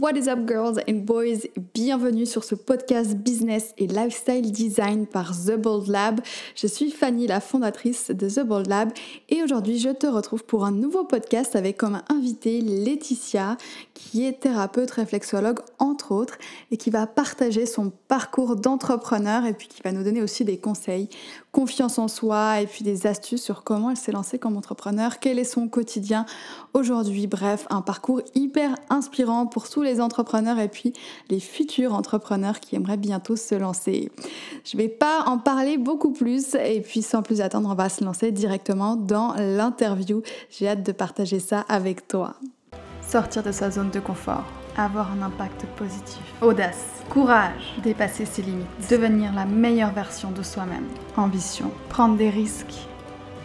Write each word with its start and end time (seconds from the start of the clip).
What 0.00 0.16
is 0.16 0.26
up 0.26 0.46
girls 0.46 0.78
and 0.88 1.04
boys? 1.04 1.48
Bienvenue 1.74 2.24
sur 2.24 2.44
ce 2.44 2.54
podcast 2.54 3.14
business 3.14 3.74
et 3.76 3.86
lifestyle 3.86 4.50
design 4.50 5.06
par 5.06 5.32
The 5.32 5.56
Bold 5.56 5.88
Lab. 5.88 6.22
Je 6.56 6.66
suis 6.66 6.90
Fanny, 6.90 7.26
la 7.26 7.40
fondatrice 7.40 8.10
de 8.10 8.26
The 8.26 8.40
Bold 8.40 8.68
Lab 8.68 8.90
et 9.28 9.42
aujourd'hui 9.42 9.78
je 9.78 9.90
te 9.90 10.06
retrouve 10.06 10.44
pour 10.44 10.64
un 10.64 10.72
nouveau 10.72 11.04
podcast 11.04 11.56
avec 11.56 11.76
comme 11.76 12.00
invité 12.08 12.62
Laetitia 12.62 13.58
qui 13.92 14.24
est 14.24 14.40
thérapeute 14.40 14.90
réflexologue 14.92 15.60
entre 15.78 16.12
autres 16.12 16.38
et 16.70 16.78
qui 16.78 16.88
va 16.88 17.06
partager 17.06 17.66
son 17.66 17.92
parcours 18.08 18.56
d'entrepreneur 18.56 19.44
et 19.44 19.52
puis 19.52 19.68
qui 19.68 19.82
va 19.82 19.92
nous 19.92 20.04
donner 20.04 20.22
aussi 20.22 20.46
des 20.46 20.56
conseils, 20.56 21.10
confiance 21.52 21.98
en 21.98 22.08
soi 22.08 22.62
et 22.62 22.66
puis 22.66 22.82
des 22.82 23.06
astuces 23.06 23.42
sur 23.42 23.62
comment 23.62 23.90
elle 23.90 23.96
s'est 23.96 24.10
lancée 24.10 24.38
comme 24.38 24.56
entrepreneur, 24.56 25.18
quel 25.20 25.38
est 25.38 25.44
son 25.44 25.68
quotidien 25.68 26.24
aujourd'hui? 26.72 27.26
Bref, 27.26 27.66
un 27.70 27.82
parcours 27.82 28.22
hyper 28.34 28.74
inspirant 28.88 29.46
pour 29.46 29.68
tous 29.68 29.82
les 29.82 30.00
entrepreneurs 30.00 30.58
et 30.58 30.68
puis 30.68 30.94
les 31.28 31.40
futurs 31.40 31.94
entrepreneurs 31.94 32.58
qui 32.58 32.74
aimeraient 32.74 32.96
bientôt 32.96 33.36
se 33.36 33.54
lancer. 33.54 34.10
Je 34.64 34.76
vais 34.78 34.88
pas 34.88 35.24
en 35.26 35.38
parler 35.38 35.76
beaucoup 35.76 36.12
plus 36.12 36.54
et 36.54 36.80
puis 36.80 37.02
sans 37.02 37.22
plus 37.22 37.42
attendre, 37.42 37.68
on 37.70 37.74
va 37.74 37.90
se 37.90 38.02
lancer 38.02 38.32
directement 38.32 38.96
dans 38.96 39.34
l'interview. 39.34 40.22
J'ai 40.50 40.68
hâte 40.68 40.82
de 40.82 40.92
partager 40.92 41.38
ça 41.38 41.60
avec 41.68 42.08
toi. 42.08 42.34
Sortir 43.06 43.42
de 43.42 43.52
sa 43.52 43.70
zone 43.70 43.90
de 43.90 44.00
confort, 44.00 44.44
avoir 44.76 45.12
un 45.12 45.22
impact 45.22 45.66
positif, 45.76 46.22
audace, 46.40 46.86
courage, 47.10 47.74
dépasser 47.82 48.24
ses 48.24 48.42
limites, 48.42 48.66
devenir 48.90 49.32
la 49.32 49.44
meilleure 49.44 49.92
version 49.92 50.30
de 50.30 50.42
soi-même, 50.42 50.86
ambition, 51.16 51.70
prendre 51.88 52.16
des 52.16 52.30
risques. 52.30 52.74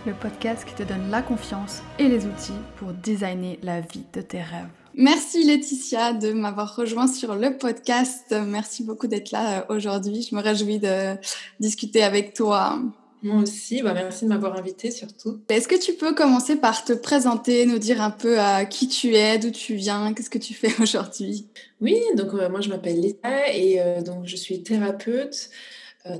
Le 0.06 0.14
podcast 0.14 0.64
qui 0.66 0.74
te 0.74 0.84
donne 0.84 1.10
la 1.10 1.22
confiance 1.22 1.82
et 2.00 2.08
les 2.08 2.26
outils 2.26 2.54
pour 2.78 2.94
designer 2.94 3.60
la 3.62 3.82
vie 3.82 4.06
de 4.14 4.22
tes 4.22 4.42
rêves. 4.42 4.70
Merci 4.96 5.44
Laetitia 5.44 6.14
de 6.14 6.32
m'avoir 6.32 6.76
rejoint 6.76 7.08
sur 7.08 7.36
le 7.36 7.58
podcast. 7.58 8.34
Merci 8.48 8.84
beaucoup 8.84 9.06
d'être 9.06 9.32
là 9.32 9.60
euh, 9.60 9.76
aujourd'hui. 9.76 10.28
Je 10.28 10.34
me 10.36 10.42
réjouis 10.42 10.80
de 10.80 11.16
discuter 11.60 12.04
avec 12.04 12.34
toi. 12.34 12.80
Moi 13.24 13.42
aussi, 13.42 13.82
bah 13.82 13.94
merci 13.94 14.26
de 14.26 14.30
m'avoir 14.30 14.56
invité 14.56 14.92
surtout. 14.92 15.40
Est-ce 15.50 15.68
que 15.68 15.80
tu 15.80 15.94
peux 15.94 16.14
commencer 16.14 16.56
par 16.56 16.86
te 16.86 16.94
présenter, 16.94 17.66
nous 17.66 17.80
dire 17.80 18.02
un 18.02 18.12
peu 18.12 18.40
à 18.40 18.62
euh, 18.62 18.66
qui 18.66 18.88
tu 18.88 19.16
es, 19.16 19.40
d'où 19.40 19.50
tu 19.50 19.76
viens, 19.76 20.14
qu'est-ce 20.14 20.30
que 20.30 20.38
tu 20.38 20.54
fais 20.54 20.72
aujourd'hui? 20.82 21.48
Oui, 21.82 22.00
donc 22.16 22.34
euh, 22.34 22.50
moi 22.50 22.62
je 22.62 22.70
m'appelle 22.70 23.00
Lisa 23.00 23.54
et 23.54 23.80
donc 24.04 24.26
je 24.26 24.36
suis 24.36 24.64
thérapeute 24.64 25.50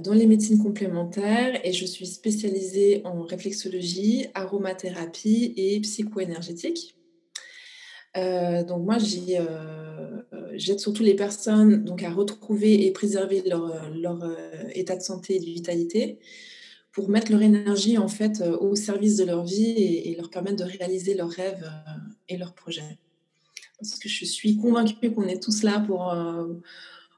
dans 0.04 0.14
les 0.14 0.28
médecines 0.28 0.62
complémentaires 0.62 1.62
et 1.64 1.72
je 1.72 1.86
suis 1.86 2.08
spécialisée 2.08 3.02
en 3.06 3.22
réflexologie, 3.22 4.26
aromathérapie 4.34 5.54
et 5.56 5.80
psycho-énergétique. 5.80 6.98
Euh, 8.18 8.64
donc 8.64 8.84
moi, 8.86 8.98
euh, 8.98 10.22
j'aide 10.56 10.80
surtout 10.80 11.04
les 11.04 11.14
personnes 11.14 11.84
donc, 11.84 12.04
à 12.04 12.10
retrouver 12.10 12.86
et 12.86 12.92
préserver 12.92 13.44
leur, 13.46 13.92
leur 13.96 14.24
euh, 14.24 14.36
état 14.74 14.96
de 14.96 15.02
santé 15.02 15.36
et 15.36 15.40
de 15.40 15.46
vitalité 15.46 16.20
pour 16.98 17.10
mettre 17.10 17.32
leur 17.32 17.44
énergie 17.44 18.00
en 18.00 18.08
fait 18.08 18.42
au 18.60 18.74
service 18.76 19.18
de 19.18 19.24
leur 19.24 19.44
vie 19.46 19.70
et, 19.70 20.10
et 20.10 20.16
leur 20.16 20.32
permettre 20.32 20.56
de 20.56 20.64
réaliser 20.64 21.14
leurs 21.14 21.30
rêves 21.30 21.72
et 22.28 22.38
leurs 22.38 22.56
projets. 22.56 22.98
Parce 23.80 24.00
que 24.00 24.10
je 24.10 24.26
suis 24.26 24.58
convaincue 24.58 25.12
qu'on 25.12 25.28
est 25.28 25.40
tous 25.40 25.62
là 25.62 25.80
pour 25.80 26.12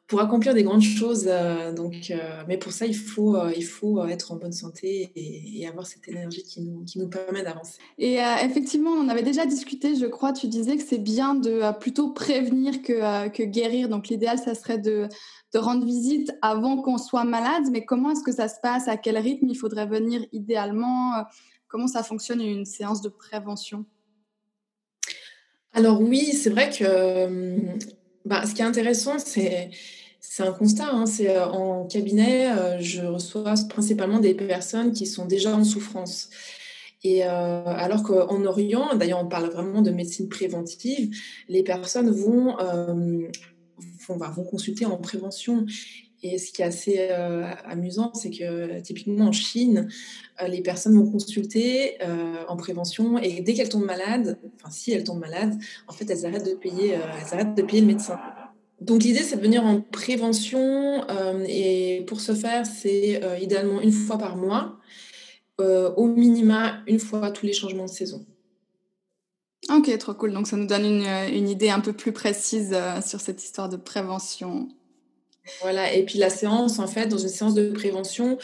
pour 0.09 0.21
accomplir 0.21 0.55
des 0.55 0.63
grandes 0.63 0.81
choses. 0.81 1.25
Euh, 1.27 1.71
donc, 1.71 2.09
euh, 2.09 2.43
mais 2.47 2.57
pour 2.57 2.71
ça, 2.71 2.87
il 2.87 2.95
faut, 2.95 3.35
euh, 3.35 3.53
il 3.55 3.63
faut 3.63 4.03
être 4.05 4.31
en 4.31 4.37
bonne 4.37 4.51
santé 4.51 5.11
et, 5.15 5.67
avoir 5.67 5.85
cette 5.85 6.07
énergie 6.07 6.41
qui 6.41 6.61
nous, 6.61 6.83
qui 6.83 6.97
nous 6.97 7.07
permet 7.07 7.43
d'avancer. 7.43 7.77
Et 7.99 8.17
effectivement, 8.43 8.89
on 8.89 9.07
avait 9.07 9.21
déjà 9.21 9.45
discuté, 9.45 9.95
je 9.95 10.07
crois, 10.07 10.33
tu 10.33 10.47
disais 10.47 10.77
que 10.77 10.83
c'est 10.83 10.97
bien 10.97 11.35
de 11.35 11.61
plutôt 11.79 12.09
prévenir 12.09 12.81
que, 12.81 13.27
que 13.29 13.43
guérir. 13.43 13.87
Donc 13.87 14.07
l'idéal, 14.07 14.39
ça 14.39 14.55
serait 14.55 14.79
de, 14.79 15.07
de 15.53 15.59
rendre 15.59 15.85
visite 15.85 16.31
avant 16.41 16.81
qu'on 16.81 16.97
soit 16.97 17.23
malade. 17.23 17.65
Mais 17.71 17.85
comment 17.85 18.09
est-ce 18.09 18.23
que 18.23 18.31
ça 18.31 18.47
se 18.47 18.59
passe? 18.63 18.87
À 18.87 18.97
quel 18.97 19.15
rythme 19.15 19.47
il 19.47 19.55
faudrait 19.55 19.85
venir 19.85 20.25
idéalement? 20.31 21.23
Comment 21.67 21.87
ça 21.87 22.01
fonctionne 22.01 22.41
une 22.41 22.65
séance 22.65 23.03
de 23.03 23.09
prévention? 23.09 23.85
Alors 25.73 26.01
oui, 26.01 26.33
c'est 26.33 26.49
vrai 26.49 26.71
que 26.71 27.77
bah, 28.25 28.45
ce 28.47 28.55
qui 28.55 28.63
est 28.63 28.65
intéressant, 28.65 29.19
c'est 29.19 29.69
c'est 30.19 30.43
un 30.43 30.51
constat. 30.51 30.89
Hein. 30.91 31.05
C'est 31.05 31.29
euh, 31.29 31.45
en 31.47 31.85
cabinet, 31.85 32.51
euh, 32.51 32.79
je 32.79 33.01
reçois 33.01 33.53
principalement 33.69 34.19
des 34.19 34.33
personnes 34.33 34.91
qui 34.91 35.05
sont 35.05 35.25
déjà 35.25 35.55
en 35.55 35.63
souffrance. 35.63 36.29
Et 37.03 37.23
euh, 37.23 37.63
alors 37.65 38.03
qu'en 38.03 38.45
Orient, 38.45 38.95
d'ailleurs, 38.95 39.23
on 39.23 39.27
parle 39.27 39.49
vraiment 39.49 39.81
de 39.81 39.91
médecine 39.91 40.27
préventive, 40.27 41.15
les 41.47 41.63
personnes 41.63 42.09
vont, 42.11 42.57
bah, 44.09 44.33
vont, 44.35 44.43
consulter 44.43 44.85
en 44.85 44.97
prévention. 44.97 45.65
Et 46.21 46.37
ce 46.37 46.51
qui 46.51 46.61
est 46.61 46.65
assez 46.65 46.99
amusant, 47.63 48.13
c'est 48.13 48.29
que 48.29 48.81
typiquement 48.81 49.27
en 49.27 49.31
Chine, 49.31 49.87
les 50.45 50.59
personnes 50.59 50.93
vont 50.95 51.09
consulter 51.09 51.97
en 52.49 52.57
prévention 52.57 53.17
et 53.17 53.39
dès 53.39 53.53
qu'elles 53.53 53.69
tombent 53.69 53.85
malades, 53.85 54.37
enfin 54.59 54.69
si 54.69 54.91
elles 54.91 55.05
tombent 55.05 55.21
malades, 55.21 55.57
en 55.87 55.93
fait 55.93 56.09
elles 56.09 56.25
arrêtent 56.25 56.45
de 56.45 56.55
payer, 56.55 56.89
elles 56.89 57.33
arrêtent 57.33 57.55
de 57.55 57.61
payer 57.61 57.79
le 57.79 57.87
médecin. 57.87 58.19
Donc 58.81 59.03
l'idée, 59.03 59.23
c'est 59.23 59.35
de 59.35 59.41
venir 59.41 59.65
en 59.65 59.81
prévention 59.81 61.03
euh, 61.09 61.45
et 61.47 62.03
pour 62.07 62.21
ce 62.21 62.33
faire, 62.33 62.65
c'est 62.65 63.23
euh, 63.23 63.37
idéalement 63.37 63.81
une 63.81 63.91
fois 63.91 64.17
par 64.17 64.37
mois, 64.37 64.77
euh, 65.59 65.91
au 65.95 66.07
minima 66.07 66.81
une 66.87 66.99
fois 66.99 67.31
tous 67.31 67.45
les 67.45 67.53
changements 67.53 67.85
de 67.85 67.89
saison. 67.89 68.25
Ok, 69.69 69.95
trop 69.97 70.13
cool. 70.13 70.33
Donc 70.33 70.47
ça 70.47 70.55
nous 70.55 70.67
donne 70.67 70.85
une, 70.85 71.35
une 71.35 71.49
idée 71.49 71.69
un 71.69 71.81
peu 71.81 71.93
plus 71.93 72.13
précise 72.13 72.75
sur 73.05 73.19
cette 73.19 73.43
histoire 73.43 73.67
de 73.67 73.77
prévention. 73.77 74.69
Voilà, 75.61 75.93
et 75.93 76.05
puis 76.05 76.19
la 76.19 76.29
séance, 76.29 76.79
en 76.79 76.87
fait, 76.87 77.07
dans 77.07 77.17
une 77.17 77.29
séance 77.29 77.55
de 77.55 77.71
prévention, 77.71 78.37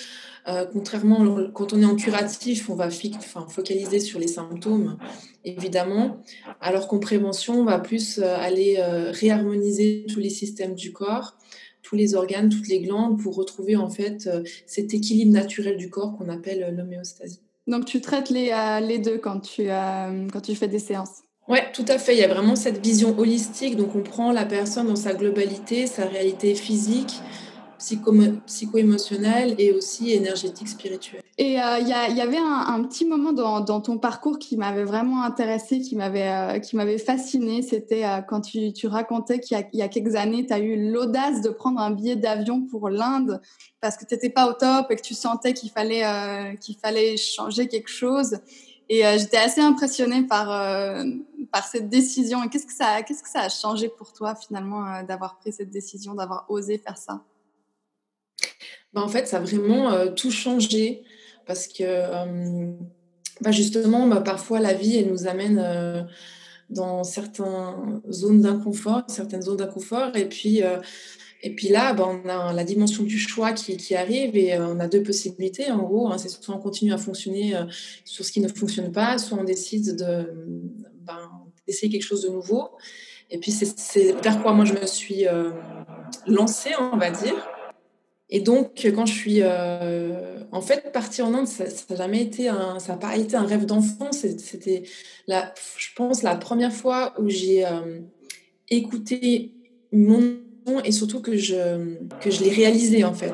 euh, 0.47 0.65
contrairement, 0.71 1.49
quand 1.53 1.73
on 1.73 1.81
est 1.81 1.85
en 1.85 1.95
curatif, 1.95 2.69
on 2.69 2.75
va 2.75 2.87
enfin, 2.87 3.47
focaliser 3.49 3.99
sur 3.99 4.19
les 4.19 4.27
symptômes, 4.27 4.97
évidemment, 5.43 6.17
alors 6.61 6.87
qu'en 6.87 6.99
prévention, 6.99 7.61
on 7.61 7.65
va 7.65 7.79
plus 7.79 8.19
euh, 8.19 8.35
aller 8.37 8.77
euh, 8.77 9.11
réharmoniser 9.11 10.05
tous 10.11 10.19
les 10.19 10.29
systèmes 10.29 10.75
du 10.75 10.93
corps, 10.93 11.35
tous 11.81 11.95
les 11.95 12.15
organes, 12.15 12.49
toutes 12.49 12.67
les 12.67 12.79
glandes, 12.79 13.21
pour 13.21 13.35
retrouver 13.35 13.75
en 13.75 13.89
fait 13.89 14.29
cet 14.65 14.93
équilibre 14.93 15.33
naturel 15.33 15.77
du 15.77 15.89
corps 15.89 16.17
qu'on 16.17 16.29
appelle 16.29 16.73
l'homéostasie. 16.75 17.41
Donc 17.67 17.85
tu 17.85 18.01
traites 18.01 18.29
les, 18.31 18.51
les 18.81 18.97
deux 18.97 19.19
quand 19.19 19.39
tu, 19.39 19.67
quand 19.67 20.41
tu 20.41 20.55
fais 20.55 20.67
des 20.67 20.79
séances 20.79 21.21
oui, 21.47 21.59
tout 21.73 21.85
à 21.87 21.99
fait. 21.99 22.15
Il 22.15 22.19
y 22.19 22.23
a 22.23 22.27
vraiment 22.27 22.55
cette 22.55 22.83
vision 22.83 23.17
holistique. 23.19 23.75
Donc, 23.75 23.95
on 23.95 24.01
prend 24.01 24.31
la 24.31 24.45
personne 24.45 24.87
dans 24.87 24.95
sa 24.95 25.13
globalité, 25.13 25.85
sa 25.85 26.05
réalité 26.05 26.55
physique, 26.55 27.21
psycho-émotionnelle 27.77 29.55
et 29.57 29.71
aussi 29.71 30.11
énergétique, 30.11 30.67
spirituelle. 30.67 31.21
Et 31.37 31.61
euh, 31.61 31.79
il 31.79 31.87
y, 31.87 32.21
avait 32.21 32.37
un, 32.37 32.81
petit 32.83 33.03
moment 33.03 33.33
dans, 33.33 33.81
ton 33.81 33.97
parcours 33.97 34.39
qui 34.39 34.55
m'avait 34.55 34.85
vraiment 34.85 35.21
intéressé, 35.21 35.81
qui 35.81 35.97
m'avait 35.97 36.29
euh, 36.29 36.59
qui 36.59 36.77
m'avait 36.77 36.97
fasciné. 36.97 37.61
C'était 37.61 38.05
euh, 38.05 38.21
quand 38.21 38.39
tu, 38.39 38.87
racontais 38.87 39.41
qu'il 39.41 39.57
y, 39.73 39.81
a 39.81 39.87
quelques 39.89 40.15
années, 40.15 40.45
tu 40.45 40.53
as 40.53 40.59
eu 40.59 40.91
l'audace 40.91 41.41
de 41.41 41.49
prendre 41.49 41.81
un 41.81 41.91
billet 41.91 42.15
d'avion 42.15 42.61
pour 42.61 42.87
l'Inde 42.87 43.41
parce 43.81 43.97
que 43.97 44.05
tu 44.05 44.13
n'étais 44.13 44.29
pas 44.29 44.49
au 44.49 44.53
top 44.53 44.89
et 44.89 44.95
que 44.95 45.01
tu 45.01 45.13
sentais 45.13 45.53
qu'il 45.53 45.71
fallait, 45.71 46.03
qu'il 46.61 46.77
fallait 46.77 47.17
changer 47.17 47.67
quelque 47.67 47.89
chose. 47.89 48.37
Et 48.87 49.01
j'étais 49.17 49.37
assez 49.37 49.61
impressionnée 49.61 50.23
par, 50.23 50.47
par 51.51 51.67
cette 51.67 51.89
décision. 51.89 52.47
Qu'est-ce 52.47 52.65
que 52.65 53.03
qu'est-ce 53.03 53.21
que 53.21 53.29
ça 53.29 53.41
a 53.41 53.49
changé 53.49 53.89
pour 53.89 54.13
toi 54.13 54.35
finalement 54.35 55.03
d'avoir 55.03 55.37
pris 55.37 55.51
cette 55.51 55.69
décision, 55.69 56.15
d'avoir 56.15 56.45
osé 56.49 56.77
faire 56.77 56.97
ça? 56.97 57.21
Bah, 58.95 59.01
en 59.01 59.09
fait, 59.09 59.27
ça 59.27 59.37
a 59.37 59.39
vraiment 59.41 59.91
euh, 59.91 60.09
tout 60.09 60.31
changé 60.31 61.03
parce 61.45 61.67
que 61.67 61.83
euh, 61.83 62.71
bah, 63.41 63.51
justement, 63.51 64.07
bah, 64.07 64.21
parfois 64.21 64.59
la 64.61 64.73
vie, 64.73 64.97
elle 64.97 65.09
nous 65.09 65.27
amène 65.27 65.61
euh, 65.61 66.01
dans 66.69 67.03
certaines 67.03 68.01
zones 68.09 68.41
d'inconfort, 68.41 69.03
certaines 69.07 69.41
zones 69.41 69.57
d'inconfort, 69.57 70.15
et 70.15 70.27
puis 70.27 70.61
et 71.43 71.53
puis 71.53 71.67
là, 71.67 71.95
on 71.99 72.27
a 72.27 72.53
la 72.53 72.63
dimension 72.63 73.03
du 73.03 73.19
choix 73.19 73.51
qui, 73.51 73.93
arrive 73.93 74.35
et 74.35 74.57
on 74.57 74.79
a 74.79 74.87
deux 74.87 75.03
possibilités 75.03 75.69
en 75.69 75.83
gros. 75.83 76.07
Hein. 76.07 76.17
c'est 76.17 76.29
soit 76.29 76.55
on 76.55 76.59
continue 76.59 76.91
à 76.91 76.97
fonctionner 76.97 77.53
sur 78.03 78.25
ce 78.25 78.31
qui 78.31 78.39
ne 78.39 78.47
fonctionne 78.47 78.91
pas, 78.91 79.19
soit 79.19 79.37
on 79.37 79.43
décide 79.43 79.95
de 79.95 80.33
ben, 81.01 81.29
d'essayer 81.67 81.91
quelque 81.91 82.01
chose 82.01 82.23
de 82.23 82.29
nouveau. 82.29 82.69
Et 83.29 83.37
puis 83.37 83.51
c'est 83.51 84.13
vers 84.23 84.41
quoi 84.41 84.53
moi 84.53 84.65
je 84.65 84.73
me 84.73 84.87
suis 84.87 85.25
lancée, 86.25 86.71
on 86.79 86.97
va 86.97 87.11
dire. 87.11 87.47
Et 88.29 88.39
donc, 88.39 88.87
quand 88.95 89.05
je 89.05 89.13
suis 89.13 89.41
euh, 89.41 90.39
en 90.51 90.61
fait 90.61 90.91
partie 90.91 91.21
en 91.21 91.33
Inde, 91.33 91.47
ça 91.47 91.65
n'a 91.89 91.95
jamais 91.95 92.23
été 92.23 92.47
un, 92.47 92.79
ça 92.79 92.95
pas 92.95 93.15
été 93.17 93.35
un 93.35 93.45
rêve 93.45 93.65
d'enfant. 93.65 94.11
C'était, 94.11 94.83
je 95.27 95.87
pense, 95.95 96.23
la 96.23 96.35
première 96.35 96.73
fois 96.73 97.13
où 97.19 97.29
j'ai 97.29 97.65
euh, 97.65 97.99
écouté 98.69 99.53
mon 99.91 100.37
nom 100.65 100.81
et 100.83 100.91
surtout 100.91 101.21
que 101.21 101.37
je, 101.37 101.97
que 102.19 102.31
je 102.31 102.43
l'ai 102.43 102.49
réalisé 102.49 103.03
en 103.03 103.13
fait. 103.13 103.33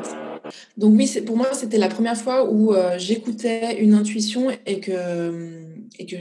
Donc 0.77 0.97
oui, 0.97 1.09
pour 1.25 1.37
moi, 1.37 1.53
c'était 1.53 1.77
la 1.77 1.87
première 1.87 2.17
fois 2.17 2.51
où 2.51 2.73
euh, 2.73 2.97
j'écoutais 2.97 3.81
une 3.81 3.93
intuition 3.93 4.49
et 4.65 4.81
que, 4.81 5.63
et 5.99 6.05
que 6.05 6.17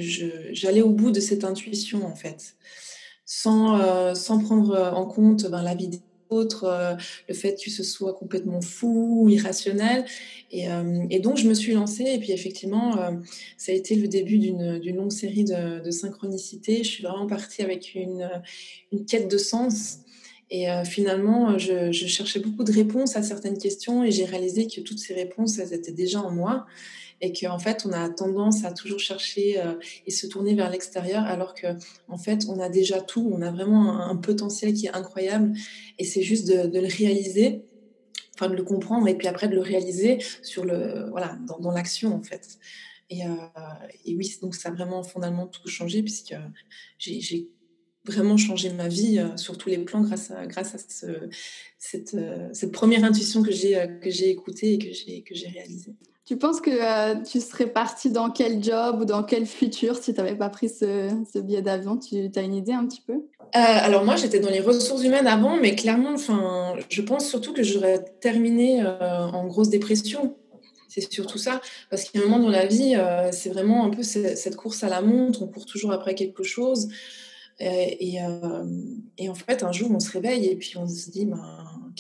j'allais 0.53 0.83
au 0.83 0.91
bout 0.91 1.11
de 1.11 1.19
cette 1.19 1.43
intuition 1.43 2.07
en 2.07 2.15
fait. 2.15 2.55
sans, 3.25 4.15
sans 4.15 4.39
prendre 4.39 4.93
en 4.95 5.07
compte 5.07 5.51
ben, 5.51 5.63
la 5.63 5.75
vie 5.75 5.89
des 5.89 6.01
autres, 6.31 6.97
le 7.29 7.35
fait 7.35 7.57
que 7.63 7.71
ce 7.71 7.83
soit 7.83 8.15
complètement 8.15 8.61
fou, 8.61 9.29
irrationnel. 9.29 10.05
Et, 10.51 10.67
et, 11.11 11.21
donc, 11.21 11.37
je 11.37 11.49
me 11.49 11.55
suis 11.55 11.73
lancée. 11.73 12.05
Et 12.05 12.19
puis, 12.19 12.33
effectivement, 12.33 12.97
ça 13.57 13.73
a 13.73 13.75
été 13.75 13.95
le 13.95 14.09
début 14.09 14.39
d'une 14.39 14.95
longue 14.95 15.13
série 15.13 15.45
de, 15.45 15.91
synchronicités. 15.91 16.83
Je 16.85 16.89
suis 16.89 17.03
vraiment 17.03 17.27
partie 17.27 17.63
avec 17.63 17.95
une, 17.95 18.29
une 18.93 19.05
quête 19.05 19.31
de 19.31 19.39
sens. 19.39 19.99
Et 20.51 20.67
finalement, 20.85 21.59
je, 21.59 21.93
je, 21.93 22.07
cherchais 22.07 22.41
beaucoup 22.41 22.65
de 22.65 22.73
réponses 22.73 23.17
à 23.17 23.23
certaines 23.23 23.59
questions 23.59 24.03
et 24.03 24.11
j'ai 24.11 24.25
réalisé 24.25 24.67
que 24.67 24.81
toutes 24.81 24.99
ces 24.99 25.15
réponses, 25.15 25.59
elles 25.59 25.73
étaient 25.73 25.93
déjà 25.93 26.21
en 26.21 26.33
moi 26.33 26.67
et 27.21 27.33
qu'en 27.33 27.59
fait, 27.59 27.85
on 27.87 27.93
a 27.93 28.09
tendance 28.09 28.65
à 28.65 28.73
toujours 28.73 28.99
chercher 28.99 29.61
euh, 29.61 29.75
et 30.07 30.11
se 30.11 30.27
tourner 30.27 30.55
vers 30.55 30.71
l'extérieur, 30.71 31.25
alors 31.25 31.55
que 31.55 31.67
en 32.09 32.17
fait, 32.17 32.47
on 32.49 32.61
a 32.61 32.69
déjà 32.69 33.01
tout, 33.01 33.31
on 33.33 33.43
a 33.43 33.51
vraiment 33.51 34.01
un, 34.01 34.17
potentiel 34.17 34.73
qui 34.73 34.87
est 34.87 34.95
incroyable, 34.95 35.53
et 35.99 36.05
c'est 36.05 36.23
juste 36.23 36.49
de, 36.49 36.79
le 36.79 36.89
réaliser, 36.89 37.63
enfin 38.35 38.49
de 38.49 38.57
le 38.57 38.63
comprendre, 38.63 39.07
et 39.09 39.17
puis 39.17 39.29
après 39.29 39.49
de 39.49 39.55
le 39.55 39.61
réaliser 39.61 40.19
sur 40.43 40.65
le, 40.65 41.09
voilà, 41.11 41.39
dans, 41.61 41.71
l'action 41.71 42.15
en 42.15 42.23
fait. 42.23 42.59
Et, 43.11 43.27
euh, 43.27 43.31
et, 44.05 44.15
oui, 44.15 44.37
donc 44.41 44.55
ça 44.55 44.69
a 44.69 44.73
vraiment 44.73 45.03
fondamentalement 45.03 45.47
tout 45.47 45.69
changé, 45.69 46.03
puisque 46.03 46.35
j'ai 46.99 47.49
vraiment 48.05 48.37
changé 48.37 48.73
ma 48.73 48.89
vie 48.89 49.19
euh, 49.19 49.37
sur 49.37 49.59
tous 49.59 49.69
les 49.69 49.79
plans 49.79 50.03
grâce 50.03 50.31
à, 50.31 50.47
cette, 51.79 52.73
première 52.73 53.05
intuition 53.05 53.43
que 53.43 53.53
j'ai 53.53 54.31
écoutée 54.31 54.75
et 54.75 55.23
que 55.23 55.35
j'ai 55.35 55.49
réalisée. 55.49 55.95
Tu 56.31 56.37
penses 56.37 56.61
que 56.61 56.71
euh, 56.71 57.21
tu 57.25 57.41
serais 57.41 57.67
parti 57.67 58.09
dans 58.09 58.31
quel 58.31 58.63
job 58.63 59.01
ou 59.01 59.05
dans 59.05 59.25
quel 59.25 59.47
futur 59.47 59.97
si 59.97 60.15
tu 60.15 60.21
n'avais 60.21 60.37
pas 60.37 60.49
pris 60.49 60.69
ce, 60.69 61.41
billet 61.41 61.61
d'avion? 61.61 61.97
Tu 61.97 62.31
as 62.37 62.43
une 62.43 62.55
idée 62.55 62.71
un 62.71 62.87
petit 62.87 63.01
peu? 63.05 63.15
Euh, 63.15 63.19
Alors 63.53 64.05
moi, 64.05 64.15
j'étais 64.15 64.39
dans 64.39 64.49
les 64.49 64.61
ressources 64.61 65.03
humaines 65.03 65.27
avant, 65.27 65.57
mais 65.57 65.75
clairement, 65.75 66.15
je 66.89 67.03
pense 67.03 67.29
surtout 67.29 67.53
que 67.53 67.65
j'aurais 67.65 68.05
terminé 68.21 68.81
euh, 68.81 69.27
en 69.27 69.45
grosse 69.49 69.71
dépression. 69.71 70.37
C'est 70.87 71.13
surtout 71.13 71.39
ça, 71.39 71.61
parce 71.91 72.05
qu'il 72.05 72.21
y 72.21 72.23
a 72.23 72.27
un 72.29 72.31
moment 72.31 72.45
dans 72.45 72.49
la 72.49 72.67
vie, 72.67 72.95
c'est 73.33 73.51
vraiment 73.51 73.85
un 73.85 73.91
peu 73.91 74.05
cette 74.05 74.55
course 74.55 74.85
à 74.85 74.89
la 74.89 75.01
montre, 75.01 75.43
on 75.43 75.49
court 75.49 75.67
toujours 75.67 75.91
après 75.91 76.15
quelque 76.15 76.45
chose. 76.45 76.87
Et, 77.59 78.19
et, 79.19 79.29
en 79.29 79.35
fait, 79.35 79.65
un 79.65 79.73
jour, 79.73 79.91
on 79.91 79.99
se 79.99 80.13
réveille 80.13 80.47
et 80.47 80.55
puis 80.55 80.79
on 80.79 80.87
se 80.87 81.11
dit, 81.11 81.27
ben, 81.27 81.43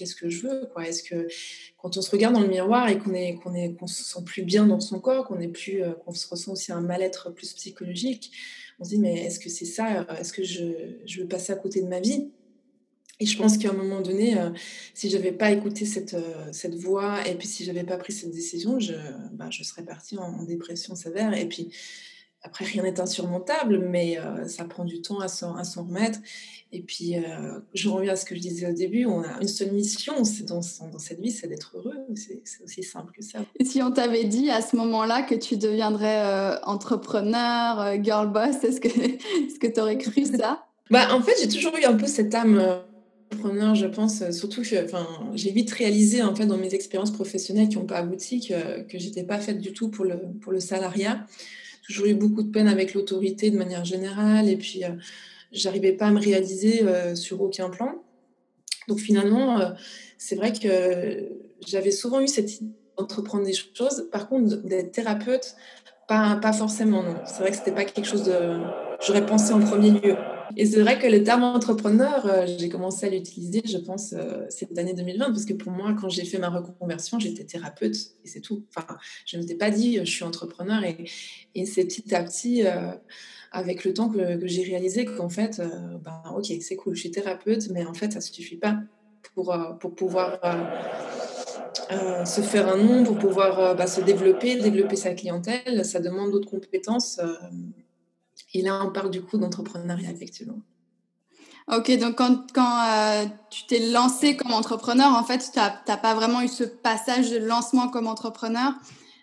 qu'est-ce 0.01 0.17
que 0.17 0.31
je 0.31 0.49
veux 0.49 0.67
quoi 0.73 0.89
Est-ce 0.89 1.03
que 1.03 1.29
quand 1.77 1.97
on 1.97 2.03
se 2.03 2.11
regarde 2.11 2.35
dans 2.35 2.41
le 2.41 2.49
miroir 2.49 2.89
et 2.89 2.99
qu'on 2.99 3.13
est 3.13 3.35
qu'on 3.35 3.55
est 3.55 3.75
qu'on 3.75 3.87
se 3.87 4.03
sent 4.03 4.25
plus 4.25 4.43
bien 4.43 4.67
dans 4.67 4.81
son 4.81 4.99
corps, 4.99 5.27
qu'on 5.27 5.41
est 5.41 5.49
plus 5.49 5.83
euh, 5.83 5.93
qu'on 5.93 6.15
se 6.15 6.27
ressent 6.27 6.53
aussi 6.53 6.73
un 6.73 6.81
mal-être 6.81 7.31
plus 7.31 7.53
psychologique, 7.53 8.33
on 8.79 8.85
se 8.85 8.91
dit 8.91 8.99
mais 8.99 9.27
est-ce 9.27 9.39
que 9.39 9.51
c'est 9.51 9.67
ça 9.67 10.07
Est-ce 10.19 10.33
que 10.33 10.43
je, 10.43 10.65
je 11.05 11.21
veux 11.21 11.29
passer 11.29 11.53
à 11.53 11.57
côté 11.57 11.83
de 11.83 11.87
ma 11.87 12.01
vie? 12.01 12.31
Et 13.21 13.27
je 13.27 13.37
pense 13.37 13.59
qu'à 13.59 13.69
un 13.69 13.75
moment 13.75 14.01
donné, 14.01 14.39
euh, 14.39 14.49
si 14.95 15.11
j'avais 15.11 15.33
pas 15.33 15.51
écouté 15.51 15.85
cette, 15.85 16.15
euh, 16.15 16.49
cette 16.53 16.75
voix 16.75 17.27
et 17.29 17.35
puis 17.35 17.47
si 17.47 17.65
j'avais 17.65 17.85
pas 17.85 17.99
pris 17.99 18.15
cette 18.15 18.31
décision, 18.31 18.81
je, 18.81 18.95
bah, 19.33 19.51
je 19.51 19.63
serais 19.63 19.85
partie 19.85 20.17
en, 20.17 20.43
dépression 20.45 20.95
sévère. 20.97 21.35
Et 21.35 21.47
puis 21.47 21.71
après, 22.43 22.65
rien 22.65 22.83
n'est 22.83 23.01
insurmontable, 23.01 23.79
mais 23.79 24.19
ça 24.47 24.65
prend 24.65 24.85
du 24.85 25.03
temps 25.03 25.21
à 25.21 25.29
s'en 25.29 25.55
remettre. 25.77 26.19
Et 26.73 26.83
puis, 26.83 27.17
euh, 27.17 27.59
je 27.75 27.89
reviens 27.89 28.13
à 28.13 28.17
ce 28.17 28.25
que 28.25 28.37
je 28.37 28.41
disais 28.41 28.71
au 28.71 28.73
début, 28.73 29.05
on 29.05 29.23
a 29.23 29.41
une 29.41 29.49
seule 29.49 29.73
mission 29.73 30.25
c'est 30.25 30.45
dans, 30.45 30.61
dans, 30.93 30.99
cette 30.99 31.21
vie, 31.21 31.33
c'est 31.33 31.49
d'être 31.49 31.73
heureux. 31.75 31.97
C'est 32.15 32.63
aussi 32.63 32.85
simple 32.85 33.13
que 33.13 33.23
ça. 33.23 33.41
Et 33.59 33.65
si 33.65 33.83
on 33.83 33.91
t'avait 33.91 34.25
dit 34.25 34.51
à 34.51 34.63
ce 34.63 34.77
moment-là 34.77 35.23
que 35.23 35.35
tu 35.35 35.57
deviendrais 35.57 36.25
euh, 36.25 36.61
entrepreneur, 36.63 37.81
euh, 37.81 37.97
girl 38.01 38.31
boss, 38.31 38.63
est-ce 38.63 38.81
que 38.81 38.89
est-ce 38.89 39.59
que 39.59 39.67
tu 39.67 39.81
aurais 39.81 39.99
cru 39.99 40.25
ça? 40.25 40.65
Bah, 40.91 41.09
En 41.13 41.23
fait, 41.23 41.33
j'ai 41.41 41.49
toujours 41.49 41.77
eu 41.77 41.85
un 41.85 41.95
peu 41.95 42.07
cette 42.07 42.33
âme 42.37 42.63
entrepreneur, 43.33 43.75
je 43.75 43.87
pense. 43.87 44.31
Surtout 44.31 44.63
que 44.63 44.69
j'ai 45.35 45.51
vite 45.51 45.73
réalisé 45.73 46.23
en 46.23 46.37
fait, 46.37 46.47
dans 46.47 46.57
mes 46.57 46.73
expériences 46.73 47.13
professionnelles 47.13 47.69
qui 47.69 47.79
n'ont 47.79 47.87
pas 47.87 47.99
abouti 47.99 48.47
que, 48.47 48.83
que 48.83 48.99
j'étais 48.99 49.25
pas 49.25 49.39
faite 49.39 49.61
du 49.61 49.73
tout 49.73 49.89
pour 49.89 50.05
le, 50.05 50.17
pour 50.41 50.53
le 50.53 50.61
salariat. 50.61 51.27
Toujours 51.91 52.07
eu 52.07 52.15
beaucoup 52.15 52.45
de 52.45 52.51
peine 52.51 52.69
avec 52.69 52.95
l'autorité 52.95 53.51
de 53.51 53.59
manière 53.59 53.85
générale. 53.85 54.49
Et 54.49 54.57
puis 54.57 54.85
j'arrivais 55.51 55.93
pas 55.93 56.07
à 56.07 56.11
me 56.13 56.21
réaliser 56.21 56.85
euh, 56.85 57.17
sur 57.17 57.41
aucun 57.43 57.69
plan. 57.69 57.97
Donc 58.87 59.01
finalement, 59.01 59.61
euh, 59.61 59.71
c'est 60.17 60.37
vrai 60.37 60.53
que 60.53 61.29
j'avais 61.67 61.91
souvent 61.91 62.21
eu 62.21 62.29
cette 62.29 62.61
idée 62.61 62.73
d'entreprendre 62.97 63.45
des 63.45 63.55
choses. 63.55 64.09
Par 64.13 64.29
contre, 64.29 64.57
d'être 64.63 64.93
thérapeute, 64.93 65.57
pas, 66.07 66.37
pas 66.37 66.53
forcément, 66.53 67.03
non. 67.03 67.17
C'est 67.27 67.41
vrai 67.41 67.51
que 67.51 67.57
c'était 67.57 67.73
pas 67.73 67.85
quelque 67.85 68.07
chose 68.07 68.25
de... 68.25 68.61
J'aurais 69.07 69.25
pensé 69.25 69.53
en 69.53 69.61
premier 69.61 69.91
lieu. 69.91 70.17
Et 70.57 70.67
c'est 70.67 70.81
vrai 70.81 70.99
que 70.99 71.07
le 71.07 71.23
terme 71.23 71.45
entrepreneur, 71.45 72.27
euh, 72.27 72.47
j'ai 72.59 72.69
commencé 72.69 73.07
à 73.07 73.11
l'utiliser, 73.11 73.63
je 73.65 73.79
pense, 73.79 74.15
cette 74.49 74.77
année 74.77 74.95
2020, 74.95 75.27
parce 75.27 75.45
que 75.45 75.55
pour 75.55 75.73
moi, 75.73 75.95
quand 75.99 76.09
j'ai 76.09 76.25
fait 76.25 76.39
ma 76.39 76.49
reconversion, 76.49 77.19
j'étais 77.19 77.45
thérapeute 77.45 77.97
et 78.25 78.29
c'est 78.29 78.41
tout. 78.41 78.65
Enfin, 78.75 78.87
je 79.27 79.37
ne 79.37 79.43
m'étais 79.43 79.55
pas 79.55 79.71
dit, 79.71 79.99
je 79.99 80.11
suis 80.11 80.25
entrepreneur 80.25 80.83
et, 80.85 81.67
c'est 81.67 81.85
petit 81.85 82.15
à 82.15 82.23
petit 82.25 82.65
avec 83.53 83.85
le 83.85 83.93
temps 83.93 84.09
que, 84.09 84.47
j'ai 84.47 84.63
réalisé 84.63 85.05
qu'en 85.05 85.29
fait, 85.29 85.61
euh, 85.61 85.99
ben, 86.03 86.23
ok, 86.37 86.47
c'est 86.61 86.77
cool, 86.77 86.95
je 86.95 87.01
suis 87.01 87.11
thérapeute, 87.11 87.69
mais 87.71 87.85
en 87.85 87.95
fait, 87.95 88.13
ça 88.13 88.19
ne 88.19 88.25
suffit 88.25 88.57
pas 88.57 88.79
pour, 89.35 89.53
euh, 89.53 89.73
pour 89.73 89.95
pouvoir 89.95 90.39
euh, 91.91 92.25
se 92.25 92.41
faire 92.41 92.69
un 92.69 92.77
nom, 92.77 93.05
pour 93.05 93.19
pouvoir 93.19 93.75
bah, 93.75 93.87
se 93.87 94.01
développer, 94.01 94.57
développer 94.57 94.97
sa 94.97 95.15
clientèle. 95.15 95.85
Ça 95.85 96.01
demande 96.01 96.31
d'autres 96.31 96.49
compétences. 96.49 97.21
Et 98.55 98.63
là, 98.63 98.83
on 98.85 98.91
parle 98.91 99.11
du 99.11 99.23
coup 99.23 99.39
d'entrepreneuriat, 99.39 100.11
effectivement. 100.11 100.61
Ok, 101.71 101.91
donc 101.99 102.17
quand, 102.17 102.53
quand 102.53 103.31
tu 103.51 103.67
t'es 103.67 103.91
lancé 103.91 104.37
comme 104.37 104.53
entrepreneur, 104.53 105.13
en 105.13 105.23
fait, 105.23 105.51
tu 105.53 105.59
n'as 105.59 105.97
pas 105.97 106.15
vraiment 106.15 106.43
eu 106.43 106.49
ce 106.49 106.65
passage 106.65 107.31
de 107.31 107.39
lancement 107.39 107.89
comme 107.89 108.09
entrepreneur 108.09 108.73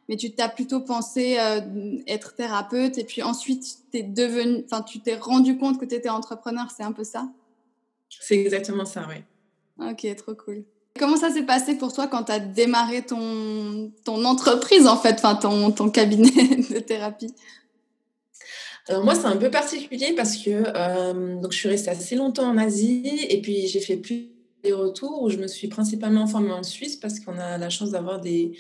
mais 0.10 0.16
tu 0.16 0.32
t'as 0.32 0.50
plutôt 0.50 0.80
pensé 0.80 1.38
euh, 1.40 1.62
être 2.08 2.36
thérapeute 2.36 2.98
et 2.98 3.04
puis 3.04 3.22
ensuite 3.22 3.80
es 3.94 4.04
devenu, 4.04 4.66
tu 4.88 5.00
t'es 5.02 5.16
rendu 5.16 5.58
compte 5.58 5.80
que 5.80 5.86
tu 5.86 5.96
étais 5.96 6.10
entrepreneur, 6.10 6.68
c'est 6.76 6.84
un 6.84 6.92
peu 6.92 7.04
ça? 7.04 7.28
C'est 8.10 8.38
exactement 8.38 8.86
ça, 8.86 9.08
oui. 9.10 9.24
Ok, 9.90 10.08
trop 10.16 10.34
cool. 10.34 10.64
Comment 10.98 11.18
ça 11.18 11.32
s'est 11.32 11.44
passé 11.44 11.78
pour 11.78 11.94
toi 11.94 12.08
quand 12.08 12.24
tu 12.26 12.32
as 12.32 12.40
démarré 12.40 13.06
ton, 13.06 13.92
ton 14.04 14.24
entreprise 14.26 14.88
en 14.88 14.98
fait, 14.98 15.14
enfin 15.14 15.36
ton, 15.36 15.72
ton 15.72 15.90
cabinet 15.90 16.30
de 16.70 16.80
thérapie? 16.80 17.34
Alors 18.88 19.04
moi, 19.04 19.16
c'est 19.16 19.26
un 19.26 19.38
peu 19.38 19.52
particulier 19.52 20.14
parce 20.16 20.38
que 20.38 20.50
euh, 20.50 21.42
donc 21.42 21.52
je 21.52 21.58
suis 21.58 21.70
restée 21.70 21.90
assez 21.90 22.16
longtemps 22.16 22.50
en 22.50 22.58
Asie 22.58 23.26
et 23.30 23.42
puis 23.42 23.68
j'ai 23.68 23.80
fait 23.80 23.98
plus 23.98 24.30
des 24.64 24.74
retours 24.74 25.22
où 25.22 25.30
je 25.30 25.38
me 25.38 25.48
suis 25.48 25.68
principalement 25.68 26.26
formée 26.28 26.52
en 26.52 26.64
Suisse 26.64 26.96
parce 26.96 27.20
qu'on 27.20 27.38
a 27.38 27.58
la 27.58 27.70
chance 27.70 27.92
d'avoir 27.92 28.22
des, 28.22 28.54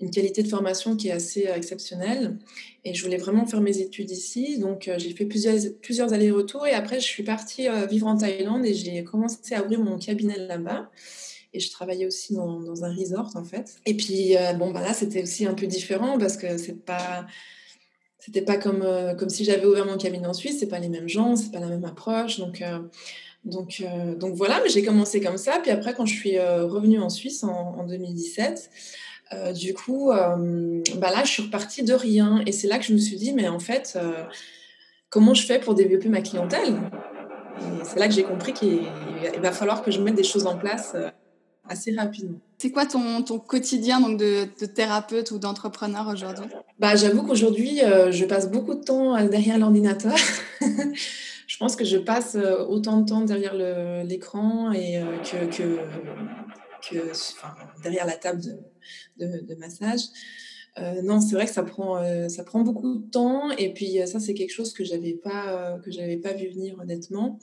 une 0.00 0.10
qualité 0.10 0.42
de 0.42 0.48
formation 0.48 0.96
qui 0.96 1.08
est 1.08 1.12
assez 1.12 1.46
euh, 1.46 1.54
exceptionnelle. 1.54 2.36
Et 2.84 2.94
je 2.94 3.02
voulais 3.02 3.16
vraiment 3.16 3.46
faire 3.46 3.60
mes 3.60 3.78
études 3.78 4.10
ici. 4.10 4.58
Donc, 4.58 4.88
euh, 4.88 4.98
j'ai 4.98 5.10
fait 5.10 5.24
plusieurs, 5.24 5.56
plusieurs 5.82 6.12
allers-retours. 6.12 6.66
Et 6.66 6.72
après, 6.72 7.00
je 7.00 7.04
suis 7.04 7.22
partie 7.22 7.68
euh, 7.68 7.86
vivre 7.86 8.06
en 8.06 8.16
Thaïlande 8.16 8.66
et 8.66 8.74
j'ai 8.74 9.04
commencé 9.04 9.54
à 9.54 9.62
ouvrir 9.62 9.80
mon 9.80 9.98
cabinet 9.98 10.38
là-bas. 10.38 10.90
Et 11.52 11.60
je 11.60 11.70
travaillais 11.70 12.06
aussi 12.06 12.34
dans, 12.34 12.60
dans, 12.60 12.84
un 12.84 12.92
resort, 12.92 13.30
en 13.36 13.44
fait. 13.44 13.76
Et 13.86 13.94
puis, 13.94 14.34
bon, 14.58 14.72
bah 14.72 14.80
là, 14.80 14.92
c'était 14.92 15.22
aussi 15.22 15.46
un 15.46 15.54
peu 15.54 15.68
différent 15.68 16.18
parce 16.18 16.36
que 16.36 16.58
c'est 16.58 16.84
pas. 16.84 17.26
C'était 18.24 18.42
pas 18.42 18.56
comme, 18.56 18.86
comme 19.18 19.28
si 19.28 19.44
j'avais 19.44 19.66
ouvert 19.66 19.84
mon 19.84 19.98
cabinet 19.98 20.26
en 20.26 20.32
Suisse, 20.32 20.58
c'est 20.58 20.68
pas 20.68 20.78
les 20.78 20.88
mêmes 20.88 21.08
gens, 21.08 21.36
c'est 21.36 21.50
pas 21.50 21.60
la 21.60 21.66
même 21.66 21.84
approche. 21.84 22.38
Donc, 22.38 22.62
donc, 23.44 23.84
donc 24.16 24.34
voilà, 24.34 24.60
mais 24.62 24.70
j'ai 24.70 24.82
commencé 24.82 25.20
comme 25.20 25.36
ça. 25.36 25.58
Puis 25.60 25.70
après, 25.70 25.92
quand 25.92 26.06
je 26.06 26.14
suis 26.14 26.38
revenue 26.38 27.00
en 27.00 27.10
Suisse 27.10 27.44
en, 27.44 27.76
en 27.78 27.84
2017, 27.84 28.70
euh, 29.32 29.52
du 29.52 29.74
coup, 29.74 30.12
euh, 30.12 30.82
bah 30.96 31.10
là, 31.10 31.24
je 31.24 31.30
suis 31.30 31.42
repartie 31.42 31.82
de 31.82 31.94
rien. 31.94 32.42
Et 32.46 32.52
c'est 32.52 32.68
là 32.68 32.78
que 32.78 32.84
je 32.84 32.92
me 32.92 32.98
suis 32.98 33.16
dit, 33.16 33.32
mais 33.32 33.48
en 33.48 33.58
fait, 33.58 33.94
euh, 33.96 34.24
comment 35.10 35.34
je 35.34 35.46
fais 35.46 35.58
pour 35.58 35.74
développer 35.74 36.08
ma 36.08 36.20
clientèle? 36.20 36.74
C'est 37.84 37.98
là 37.98 38.08
que 38.08 38.14
j'ai 38.14 38.24
compris 38.24 38.52
qu'il 38.52 38.80
va 39.40 39.52
falloir 39.52 39.82
que 39.82 39.90
je 39.90 40.00
mette 40.00 40.16
des 40.16 40.24
choses 40.24 40.46
en 40.46 40.56
place 40.56 40.96
assez 41.68 41.94
rapidement. 41.94 42.38
C'est 42.58 42.70
quoi 42.70 42.86
ton, 42.86 43.22
ton, 43.22 43.38
quotidien 43.38 44.00
donc 44.00 44.18
de, 44.18 44.44
thérapeute 44.66 45.30
ou 45.30 45.38
d'entrepreneur 45.38 46.08
aujourd'hui? 46.08 46.46
Bah, 46.78 46.96
J'avoue 46.96 47.22
qu'aujourd'hui, 47.22 47.80
je 48.10 48.24
passe 48.24 48.50
beaucoup 48.50 48.74
de 48.74 48.82
temps 48.82 49.22
derrière 49.26 49.58
l'ordinateur. 49.58 50.16
je 51.46 51.56
pense 51.58 51.76
que 51.76 51.84
je 51.84 51.98
passe 51.98 52.36
autant 52.68 53.00
de 53.00 53.06
temps 53.06 53.20
derrière 53.20 53.54
l'écran 54.04 54.72
et 54.72 55.02
que, 55.24 55.44
que, 55.46 55.78
que 56.88 57.10
enfin, 57.10 57.54
derrière 57.82 58.06
la 58.06 58.16
table 58.16 58.40
de, 59.18 59.26
de, 59.46 59.54
massage. 59.56 60.00
Euh, 60.78 61.02
non, 61.02 61.20
c'est 61.20 61.36
vrai 61.36 61.46
que 61.46 61.52
ça 61.52 61.62
prend, 61.62 61.98
euh, 61.98 62.28
ça 62.28 62.42
prend 62.42 62.60
beaucoup 62.60 62.98
de 62.98 63.10
temps. 63.10 63.50
Et 63.52 63.72
puis, 63.72 64.00
euh, 64.00 64.06
ça, 64.06 64.18
c'est 64.18 64.34
quelque 64.34 64.52
chose 64.52 64.72
que 64.72 64.84
je 64.84 64.92
n'avais 64.92 65.14
pas, 65.14 65.78
j'avais 65.86 66.16
pas 66.16 66.32
vu 66.32 66.48
venir, 66.48 66.76
honnêtement. 66.80 67.38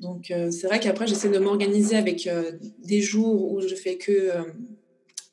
Donc, 0.00 0.32
c'est 0.52 0.68
vrai 0.68 0.78
qu'après, 0.78 1.08
j'essaie 1.08 1.28
de 1.28 1.38
m'organiser 1.40 1.96
avec 1.96 2.30
des 2.84 3.00
jours 3.00 3.50
où 3.50 3.60
je 3.60 3.74
fais 3.74 3.96
que, 3.96 4.30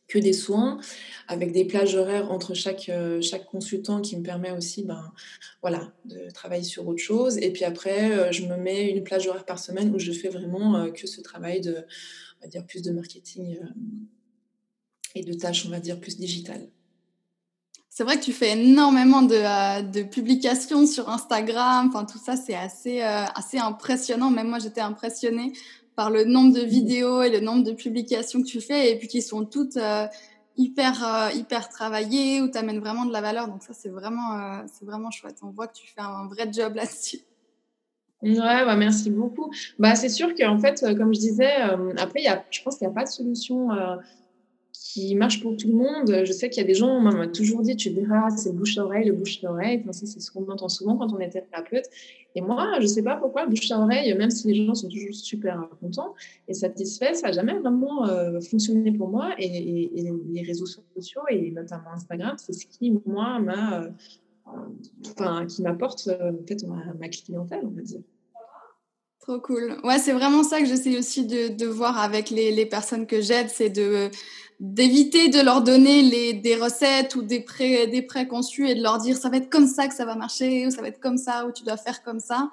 que 0.07 0.17
des 0.17 0.33
soins, 0.33 0.79
avec 1.27 1.51
des 1.51 1.65
plages 1.65 1.93
horaires 1.93 2.31
entre 2.31 2.55
chaque, 2.55 2.89
chaque 3.21 3.45
consultant 3.45 4.01
qui 4.01 4.17
me 4.17 4.23
permet 4.23 4.49
aussi 4.49 4.83
ben, 4.83 5.13
voilà, 5.61 5.93
de 6.05 6.31
travailler 6.31 6.63
sur 6.63 6.87
autre 6.87 6.99
chose. 6.99 7.37
Et 7.37 7.53
puis 7.53 7.63
après, 7.63 8.33
je 8.33 8.47
me 8.47 8.57
mets 8.57 8.89
une 8.89 9.03
plage 9.03 9.27
horaire 9.27 9.45
par 9.45 9.59
semaine 9.59 9.93
où 9.93 9.99
je 9.99 10.11
fais 10.11 10.29
vraiment 10.29 10.89
que 10.89 11.05
ce 11.05 11.21
travail 11.21 11.61
de, 11.61 11.85
on 12.39 12.45
va 12.45 12.47
dire, 12.47 12.65
plus 12.65 12.81
de 12.81 12.89
marketing 12.89 13.59
et 15.13 15.23
de 15.23 15.33
tâches, 15.33 15.67
on 15.67 15.69
va 15.69 15.79
dire, 15.79 15.99
plus 15.99 16.17
digitales. 16.17 16.67
C'est 17.97 18.03
vrai 18.03 18.19
que 18.19 18.25
tu 18.25 18.33
fais 18.33 18.51
énormément 18.51 19.21
de, 19.21 19.89
de 19.89 20.03
publications 20.03 20.85
sur 20.85 21.09
Instagram. 21.09 21.87
Enfin, 21.87 22.03
tout 22.03 22.17
ça, 22.17 22.35
c'est 22.35 22.53
assez, 22.53 23.01
assez 23.01 23.57
impressionnant. 23.57 24.29
Même 24.29 24.49
moi, 24.49 24.59
j'étais 24.59 24.81
impressionnée 24.81 25.53
par 25.95 26.09
le 26.09 26.25
nombre 26.25 26.53
de 26.53 26.61
vidéos 26.61 27.23
et 27.23 27.29
le 27.29 27.39
nombre 27.39 27.63
de 27.63 27.71
publications 27.71 28.41
que 28.41 28.47
tu 28.47 28.61
fais 28.61 28.91
et 28.91 28.97
puis 28.97 29.07
qui 29.07 29.21
sont 29.21 29.45
toutes 29.45 29.77
euh, 29.77 30.07
hyper 30.57 31.03
euh, 31.03 31.29
hyper 31.33 31.69
travaillées 31.69 32.41
où 32.41 32.49
tu 32.49 32.57
amènes 32.57 32.79
vraiment 32.79 33.05
de 33.05 33.13
la 33.13 33.21
valeur. 33.21 33.47
Donc 33.47 33.63
ça 33.63 33.73
c'est 33.73 33.89
vraiment 33.89 34.37
euh, 34.37 34.63
c'est 34.71 34.85
vraiment 34.85 35.11
chouette. 35.11 35.37
On 35.41 35.51
voit 35.51 35.67
que 35.67 35.75
tu 35.75 35.87
fais 35.87 36.01
un 36.01 36.27
vrai 36.27 36.49
job 36.51 36.75
là-dessus. 36.75 37.19
Ouais 38.21 38.65
bah, 38.65 38.75
merci 38.75 39.09
beaucoup. 39.09 39.51
Bah 39.79 39.95
c'est 39.95 40.09
sûr 40.09 40.33
qu'en 40.35 40.59
fait 40.59 40.81
comme 40.97 41.13
je 41.13 41.19
disais 41.19 41.53
après 41.97 42.23
y 42.23 42.27
a, 42.27 42.43
je 42.49 42.61
pense 42.61 42.77
qu'il 42.77 42.87
n'y 42.87 42.91
a 42.91 42.95
pas 42.95 43.03
de 43.03 43.09
solution 43.09 43.69
qui 44.93 45.15
marche 45.15 45.41
pour 45.41 45.57
tout 45.57 45.67
le 45.67 45.73
monde. 45.73 46.23
Je 46.25 46.31
sais 46.31 46.47
qu'il 46.47 46.61
y 46.61 46.63
a 46.63 46.67
des 46.67 46.75
gens, 46.75 46.89
on 46.89 47.01
m'a 47.01 47.27
toujours 47.27 47.63
dit, 47.63 47.75
tu 47.75 47.89
verras, 47.89 48.29
c'est 48.29 48.53
bouche-oreille, 48.55 49.05
le 49.05 49.13
bouche-oreille. 49.13 49.79
Enfin, 49.81 49.91
c'est 49.93 50.05
ce 50.05 50.29
qu'on 50.29 50.47
entend 50.47 50.69
souvent 50.69 50.95
quand 50.95 51.11
on 51.11 51.17
est 51.17 51.29
thérapeute. 51.29 51.85
Et 52.35 52.41
moi, 52.41 52.73
je 52.77 52.83
ne 52.83 52.87
sais 52.87 53.01
pas 53.01 53.15
pourquoi 53.15 53.45
le 53.45 53.49
bouche-oreille, 53.49 54.13
même 54.13 54.29
si 54.29 54.47
les 54.47 54.63
gens 54.63 54.75
sont 54.75 54.87
toujours 54.87 55.15
super 55.15 55.67
contents 55.81 56.13
et 56.47 56.53
satisfaits, 56.53 57.15
ça 57.15 57.27
n'a 57.27 57.33
jamais 57.33 57.53
vraiment 57.53 58.07
euh, 58.07 58.39
fonctionné 58.41 58.91
pour 58.91 59.09
moi. 59.09 59.33
Et, 59.39 59.89
les 60.27 60.41
réseaux 60.43 60.67
sociaux, 60.67 61.21
et 61.29 61.49
notamment 61.49 61.91
Instagram, 61.95 62.35
c'est 62.37 62.53
ce 62.53 62.67
qui, 62.67 62.93
moi, 63.07 63.39
m'a, 63.39 63.85
euh, 63.85 63.89
enfin, 65.07 65.47
qui 65.47 65.63
m'apporte 65.63 66.07
euh, 66.09 66.31
peut-être 66.31 66.63
ma, 66.67 67.09
clientèle, 67.09 67.61
on 67.63 67.69
va 67.69 67.81
dire. 67.81 68.01
Trop 69.25 69.39
cool. 69.39 69.75
Ouais, 69.83 69.97
c'est 69.97 70.11
vraiment 70.11 70.43
ça 70.43 70.59
que 70.59 70.67
j'essaie 70.67 70.99
aussi 70.99 71.25
de, 71.25 71.65
voir 71.65 71.97
avec 71.97 72.29
les, 72.29 72.65
personnes 72.67 73.07
que 73.07 73.21
j'aide, 73.21 73.49
c'est 73.49 73.73
d'éviter 74.59 75.29
de 75.29 75.41
leur 75.41 75.63
donner 75.63 76.03
les, 76.03 76.33
des 76.33 76.55
recettes 76.55 77.15
ou 77.15 77.23
des, 77.23 77.39
pré, 77.39 77.87
des 77.87 78.03
préconçus 78.03 78.69
et 78.69 78.75
de 78.75 78.83
leur 78.83 78.99
dire 78.99 79.17
ça 79.17 79.29
va 79.29 79.37
être 79.37 79.49
comme 79.49 79.65
ça 79.65 79.87
que 79.87 79.95
ça 79.95 80.05
va 80.05 80.13
marcher 80.13 80.67
ou 80.67 80.69
ça 80.69 80.79
va 80.83 80.89
être 80.89 80.99
comme 80.99 81.17
ça 81.17 81.47
ou 81.47 81.51
tu 81.51 81.63
dois 81.63 81.75
faire 81.75 82.03
comme 82.03 82.19
ça 82.19 82.51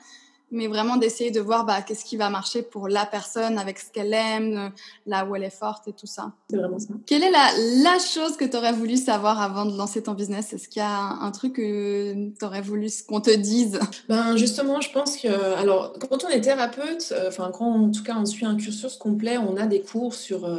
mais 0.52 0.68
vraiment 0.68 0.96
d'essayer 0.96 1.30
de 1.30 1.40
voir 1.40 1.64
bah, 1.64 1.82
qu'est-ce 1.82 2.04
qui 2.04 2.16
va 2.16 2.30
marcher 2.30 2.62
pour 2.62 2.86
la 2.86 3.06
personne 3.06 3.58
avec 3.58 3.78
ce 3.78 3.90
qu'elle 3.90 4.12
aime, 4.12 4.70
là 5.06 5.24
où 5.24 5.34
elle 5.34 5.42
est 5.42 5.50
forte 5.50 5.88
et 5.88 5.92
tout 5.92 6.06
ça. 6.06 6.32
C'est 6.50 6.56
vraiment 6.56 6.78
ça. 6.78 6.94
Quelle 7.06 7.22
est 7.22 7.30
la, 7.30 7.48
la 7.82 7.98
chose 7.98 8.36
que 8.36 8.44
tu 8.44 8.56
aurais 8.56 8.72
voulu 8.72 8.96
savoir 8.96 9.40
avant 9.40 9.64
de 9.64 9.76
lancer 9.76 10.02
ton 10.02 10.12
business? 10.12 10.52
Est-ce 10.52 10.68
qu'il 10.68 10.80
y 10.80 10.84
a 10.84 10.98
un, 10.98 11.30
truc 11.32 11.54
que 11.54 12.12
tu 12.38 12.44
aurais 12.44 12.60
voulu 12.60 12.88
qu'on 13.08 13.20
te 13.20 13.34
dise? 13.34 13.80
Ben 14.08 14.36
justement, 14.36 14.80
je 14.80 14.92
pense 14.92 15.16
que 15.16 15.28
alors 15.28 15.94
quand 15.98 16.24
on 16.24 16.28
est 16.28 16.42
thérapeute, 16.42 17.12
euh, 17.12 17.28
enfin 17.28 17.50
quand 17.52 17.70
en 17.70 17.90
tout 17.90 18.02
cas 18.02 18.16
on 18.18 18.26
suit 18.26 18.44
un 18.44 18.56
cursus 18.56 18.96
complet, 18.96 19.38
on 19.38 19.56
a 19.56 19.66
des 19.66 19.80
cours 19.80 20.14
sur 20.14 20.44
euh, 20.44 20.58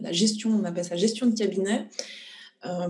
la 0.00 0.12
gestion, 0.12 0.50
on 0.50 0.64
appelle 0.64 0.84
ça 0.84 0.96
gestion 0.96 1.26
de 1.26 1.36
cabinet. 1.36 1.88
Euh, 2.64 2.88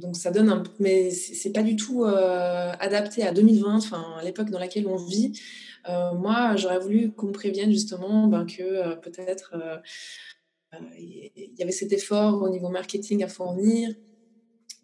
donc 0.00 0.16
ça 0.16 0.30
donne 0.30 0.48
un 0.48 0.62
mais 0.78 1.10
c'est 1.10 1.52
pas 1.52 1.62
du 1.62 1.76
tout 1.76 2.04
euh, 2.04 2.72
adapté 2.78 3.22
à 3.22 3.32
2020, 3.32 3.76
enfin 3.76 4.16
à 4.18 4.24
l'époque 4.24 4.50
dans 4.50 4.58
laquelle 4.58 4.86
on 4.86 4.96
vit. 4.96 5.38
Euh, 5.88 6.14
moi, 6.14 6.56
j'aurais 6.56 6.78
voulu 6.78 7.12
qu'on 7.12 7.28
me 7.28 7.32
prévienne 7.32 7.70
justement 7.70 8.26
ben, 8.26 8.46
que 8.46 8.62
euh, 8.62 8.96
peut-être 8.96 9.54
il 10.96 11.52
y 11.58 11.62
avait 11.62 11.72
cet 11.72 11.92
effort 11.92 12.42
au 12.42 12.48
niveau 12.48 12.68
marketing 12.68 13.24
à 13.24 13.28
fournir, 13.28 13.92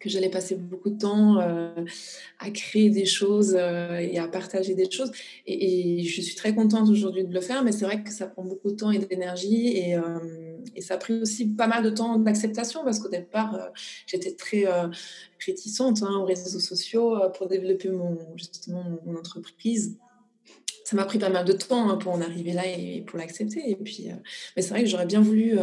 que 0.00 0.08
j'allais 0.08 0.30
passer 0.30 0.56
beaucoup 0.56 0.90
de 0.90 0.99
temps 0.99 1.38
à 1.38 2.50
créer 2.50 2.90
des 2.90 3.04
choses 3.04 3.54
et 3.54 4.18
à 4.18 4.26
partager 4.26 4.75
des 4.75 4.90
choses. 4.90 5.12
Et, 5.46 6.02
je 6.02 6.20
suis 6.20 6.35
très 6.35 6.54
contente 6.54 6.88
aujourd'hui 6.88 7.25
de 7.25 7.32
le 7.32 7.40
faire, 7.40 7.62
mais 7.62 7.70
c'est 7.70 7.85
vrai 7.85 8.02
que 8.02 8.11
ça 8.11 8.26
prend 8.26 8.44
beaucoup 8.44 8.73
de 8.73 8.76
temps 8.76 8.90
et 8.90 8.99
d'énergie. 8.99 9.76
Et, 9.76 9.96
et, 10.75 10.80
ça 10.80 10.94
a 10.94 10.96
pris 10.99 11.20
aussi 11.20 11.46
pas 11.46 11.66
mal 11.66 11.82
de 11.82 11.90
temps 11.90 12.18
d'acceptation 12.18 12.85
parce 12.85 12.99
qu'au 12.99 13.08
départ, 13.08 13.70
j'étais 14.06 14.32
très 14.32 14.64
réticente 15.44 16.02
hein, 16.02 16.18
aux 16.18 16.25
réseaux 16.25 16.61
sociaux 16.61 17.18
pour 17.37 17.49
développer 17.49 17.90
mon, 17.90 18.18
justement 18.37 18.85
mon 19.04 19.16
entreprise 19.16 19.99
ça 20.87 20.94
m'a 20.94 21.04
pris 21.04 21.18
pas 21.18 21.30
mal 21.30 21.44
de 21.44 21.52
temps 21.52 21.90
hein, 21.90 21.96
pour 21.96 22.12
en 22.12 22.20
arriver 22.20 22.52
là 22.52 22.64
et 22.64 23.00
pour 23.00 23.18
l'accepter. 23.18 23.68
Et 23.68 23.75
puis, 23.75 24.06
mais 24.54 24.62
c'est 24.62 24.70
vrai 24.70 24.85
que 24.85 24.88
j'aurais 24.88 25.04
bien 25.04 25.20
voulu 25.20 25.58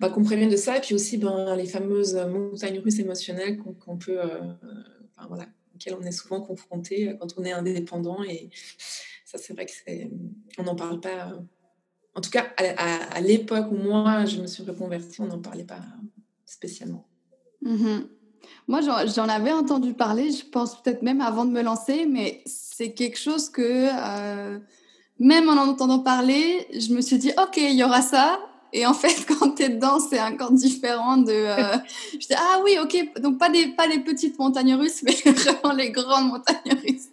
bah, 0.00 0.08
qu'on 0.08 0.24
prévienne 0.24 0.50
de 0.50 0.56
ça. 0.56 0.76
Et 0.76 0.80
puis 0.80 0.92
aussi, 0.92 1.18
ben, 1.18 1.54
les 1.54 1.66
fameuses 1.66 2.16
montagnes 2.16 2.80
russes 2.80 2.98
émotionnelles 2.98 3.58
qu'on 3.58 3.96
peut, 3.96 4.18
voilà, 5.28 5.46
auxquelles 5.72 5.94
on 5.94 6.02
est 6.02 6.10
souvent 6.10 6.40
confronté 6.40 7.16
quand 7.20 7.28
on 7.36 7.44
est 7.44 7.52
indépendant. 7.52 8.24
Et 8.24 8.50
ça, 9.24 9.38
c'est 9.38 9.52
vrai 9.52 9.66
que 9.66 9.72
on 10.58 10.64
n'en 10.64 10.74
parle 10.74 11.00
pas. 11.00 11.32
En 12.14 12.20
tout 12.20 12.30
cas, 12.30 12.46
à, 12.58 13.20
l'époque 13.20 13.66
où 13.72 13.76
moi, 13.76 14.24
je 14.24 14.40
me 14.40 14.46
suis 14.46 14.62
reconvertie, 14.62 15.20
on 15.20 15.26
n'en 15.26 15.40
parlait 15.40 15.64
pas 15.64 15.80
spécialement. 16.44 17.06
Mmh 17.62 18.02
moi, 18.66 18.80
j'en 18.80 19.28
avais 19.28 19.52
entendu 19.52 19.92
parler, 19.92 20.30
je 20.30 20.44
pense 20.44 20.80
peut-être 20.80 21.02
même 21.02 21.20
avant 21.20 21.44
de 21.44 21.50
me 21.50 21.62
lancer, 21.62 22.06
mais 22.06 22.42
c'est 22.46 22.92
quelque 22.92 23.18
chose 23.18 23.50
que, 23.50 23.62
euh, 23.62 24.58
même 25.18 25.48
en 25.48 25.52
en 25.52 25.68
entendant 25.68 25.98
parler, 25.98 26.66
je 26.72 26.94
me 26.94 27.00
suis 27.00 27.18
dit, 27.18 27.30
OK, 27.42 27.56
il 27.56 27.74
y 27.74 27.84
aura 27.84 28.02
ça. 28.02 28.40
Et 28.72 28.86
en 28.86 28.94
fait, 28.94 29.24
quand 29.28 29.54
tu 29.54 29.64
es 29.64 29.68
dedans, 29.68 30.00
c'est 30.00 30.20
encore 30.20 30.52
différent 30.52 31.18
de... 31.18 31.32
Euh, 31.32 31.76
je 32.14 32.26
dis, 32.26 32.34
ah 32.34 32.60
oui, 32.64 32.78
OK, 32.82 33.20
donc 33.20 33.38
pas 33.38 33.50
des, 33.50 33.68
pas 33.68 33.86
les 33.86 34.00
petites 34.00 34.38
montagnes 34.38 34.74
russes, 34.74 35.02
mais 35.04 35.12
vraiment 35.12 35.74
les 35.74 35.90
grandes 35.90 36.28
montagnes 36.28 36.78
russes. 36.82 37.08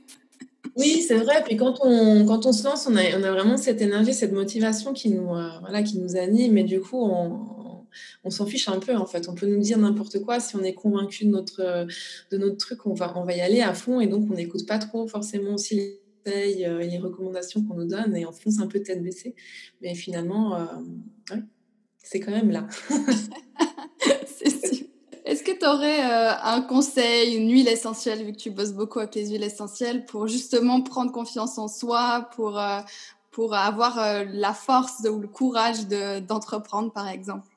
Oui, 0.81 1.03
c'est 1.07 1.17
vrai. 1.17 1.43
Puis 1.45 1.57
quand 1.57 1.77
on, 1.81 2.25
quand 2.25 2.45
on 2.45 2.51
se 2.51 2.63
lance, 2.63 2.87
on 2.87 2.95
a, 2.95 3.01
on 3.17 3.23
a 3.23 3.31
vraiment 3.31 3.57
cette 3.57 3.81
énergie, 3.81 4.13
cette 4.13 4.31
motivation 4.33 4.93
qui 4.93 5.09
nous, 5.09 5.33
euh, 5.35 5.49
voilà, 5.61 5.83
qui 5.83 5.99
nous 5.99 6.17
anime. 6.17 6.57
Et 6.57 6.63
du 6.63 6.81
coup, 6.81 6.97
on, 6.97 7.61
on 8.23 8.29
s'en 8.29 8.45
fiche 8.45 8.67
un 8.67 8.79
peu 8.79 8.95
en 8.95 9.05
fait. 9.05 9.29
On 9.29 9.35
peut 9.35 9.47
nous 9.47 9.59
dire 9.59 9.77
n'importe 9.77 10.19
quoi 10.19 10.39
si 10.39 10.55
on 10.55 10.63
est 10.63 10.73
convaincu 10.73 11.25
de 11.25 11.29
notre, 11.29 11.87
de 12.31 12.37
notre 12.37 12.57
truc, 12.57 12.85
on 12.85 12.93
va, 12.93 13.13
on 13.17 13.23
va 13.23 13.35
y 13.35 13.41
aller 13.41 13.61
à 13.61 13.73
fond 13.73 13.99
et 13.99 14.07
donc 14.07 14.27
on 14.31 14.35
n'écoute 14.35 14.65
pas 14.67 14.79
trop 14.79 15.07
forcément 15.07 15.53
aussi 15.53 15.75
les 15.75 16.01
conseils 16.23 16.65
euh, 16.65 16.79
et 16.79 16.87
les 16.87 16.97
recommandations 16.97 17.63
qu'on 17.63 17.75
nous 17.75 17.87
donne 17.87 18.15
et 18.15 18.25
on 18.25 18.31
fonce 18.31 18.59
un 18.59 18.67
peu 18.67 18.81
tête 18.81 19.03
baissée. 19.03 19.35
Mais 19.81 19.95
finalement, 19.95 20.55
euh, 20.55 21.37
c'est 21.97 22.19
quand 22.19 22.31
même 22.31 22.51
là. 22.51 22.67
Est-ce 25.25 25.43
que 25.43 25.51
tu 25.51 25.65
aurais 25.65 26.03
euh, 26.03 26.33
un 26.43 26.61
conseil, 26.61 27.35
une 27.35 27.51
huile 27.51 27.67
essentielle, 27.67 28.23
vu 28.25 28.31
que 28.31 28.37
tu 28.37 28.49
bosses 28.49 28.73
beaucoup 28.73 28.99
avec 28.99 29.15
les 29.15 29.29
huiles 29.29 29.43
essentielles, 29.43 30.05
pour 30.05 30.27
justement 30.27 30.81
prendre 30.81 31.11
confiance 31.11 31.57
en 31.57 31.67
soi, 31.67 32.29
pour, 32.35 32.59
pour 33.31 33.53
avoir 33.53 34.23
la 34.25 34.53
force 34.53 35.07
ou 35.09 35.19
le 35.19 35.27
courage 35.27 35.87
d'entreprendre, 36.27 36.91
par 36.91 37.07
exemple? 37.07 37.47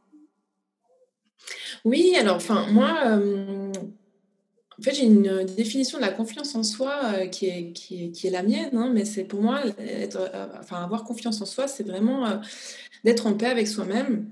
Oui, 1.85 2.15
alors, 2.19 2.37
enfin, 2.37 2.67
moi, 2.73 2.99
euh, 3.07 3.73
en 4.79 4.83
fait, 4.83 4.95
j'ai 4.95 5.05
une 5.05 5.45
définition 5.45 5.99
de 5.99 6.03
la 6.03 6.11
confiance 6.11 6.55
en 6.55 6.63
soi 6.63 6.93
euh, 7.05 7.27
qui, 7.27 7.47
est, 7.47 7.73
qui, 7.73 8.13
est, 8.25 8.31
la 8.31 8.43
mienne, 8.43 8.77
hein, 8.77 8.91
mais 8.93 9.05
c'est 9.05 9.25
pour 9.25 9.43
moi, 9.43 9.61
être, 9.79 10.17
euh, 10.35 10.47
enfin, 10.61 10.83
avoir 10.83 11.05
confiance 11.05 11.41
en 11.41 11.47
soi, 11.47 11.69
c'est 11.69 11.85
vraiment 11.85 12.41
d'être 13.05 13.27
en 13.27 13.35
paix 13.35 13.47
avec 13.47 13.69
soi-même, 13.69 14.31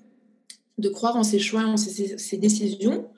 de 0.82 0.88
croire 0.88 1.16
en 1.16 1.22
ses 1.22 1.38
choix, 1.38 1.64
en 1.64 1.76
ses, 1.76 2.36
décisions, 2.36 3.08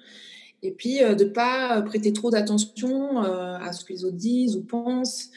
et 0.62 0.70
puis 0.70 1.00
de 1.00 1.24
ne 1.24 1.30
pas 1.30 1.82
prêter 1.82 2.12
trop 2.12 2.30
d'attention 2.30 3.18
à 3.18 3.72
ce 3.72 3.84
que 3.84 3.92
les 3.92 4.04
autres 4.04 4.16
disent 4.16 4.56
ou 4.56 4.62
pensent. 4.62 5.30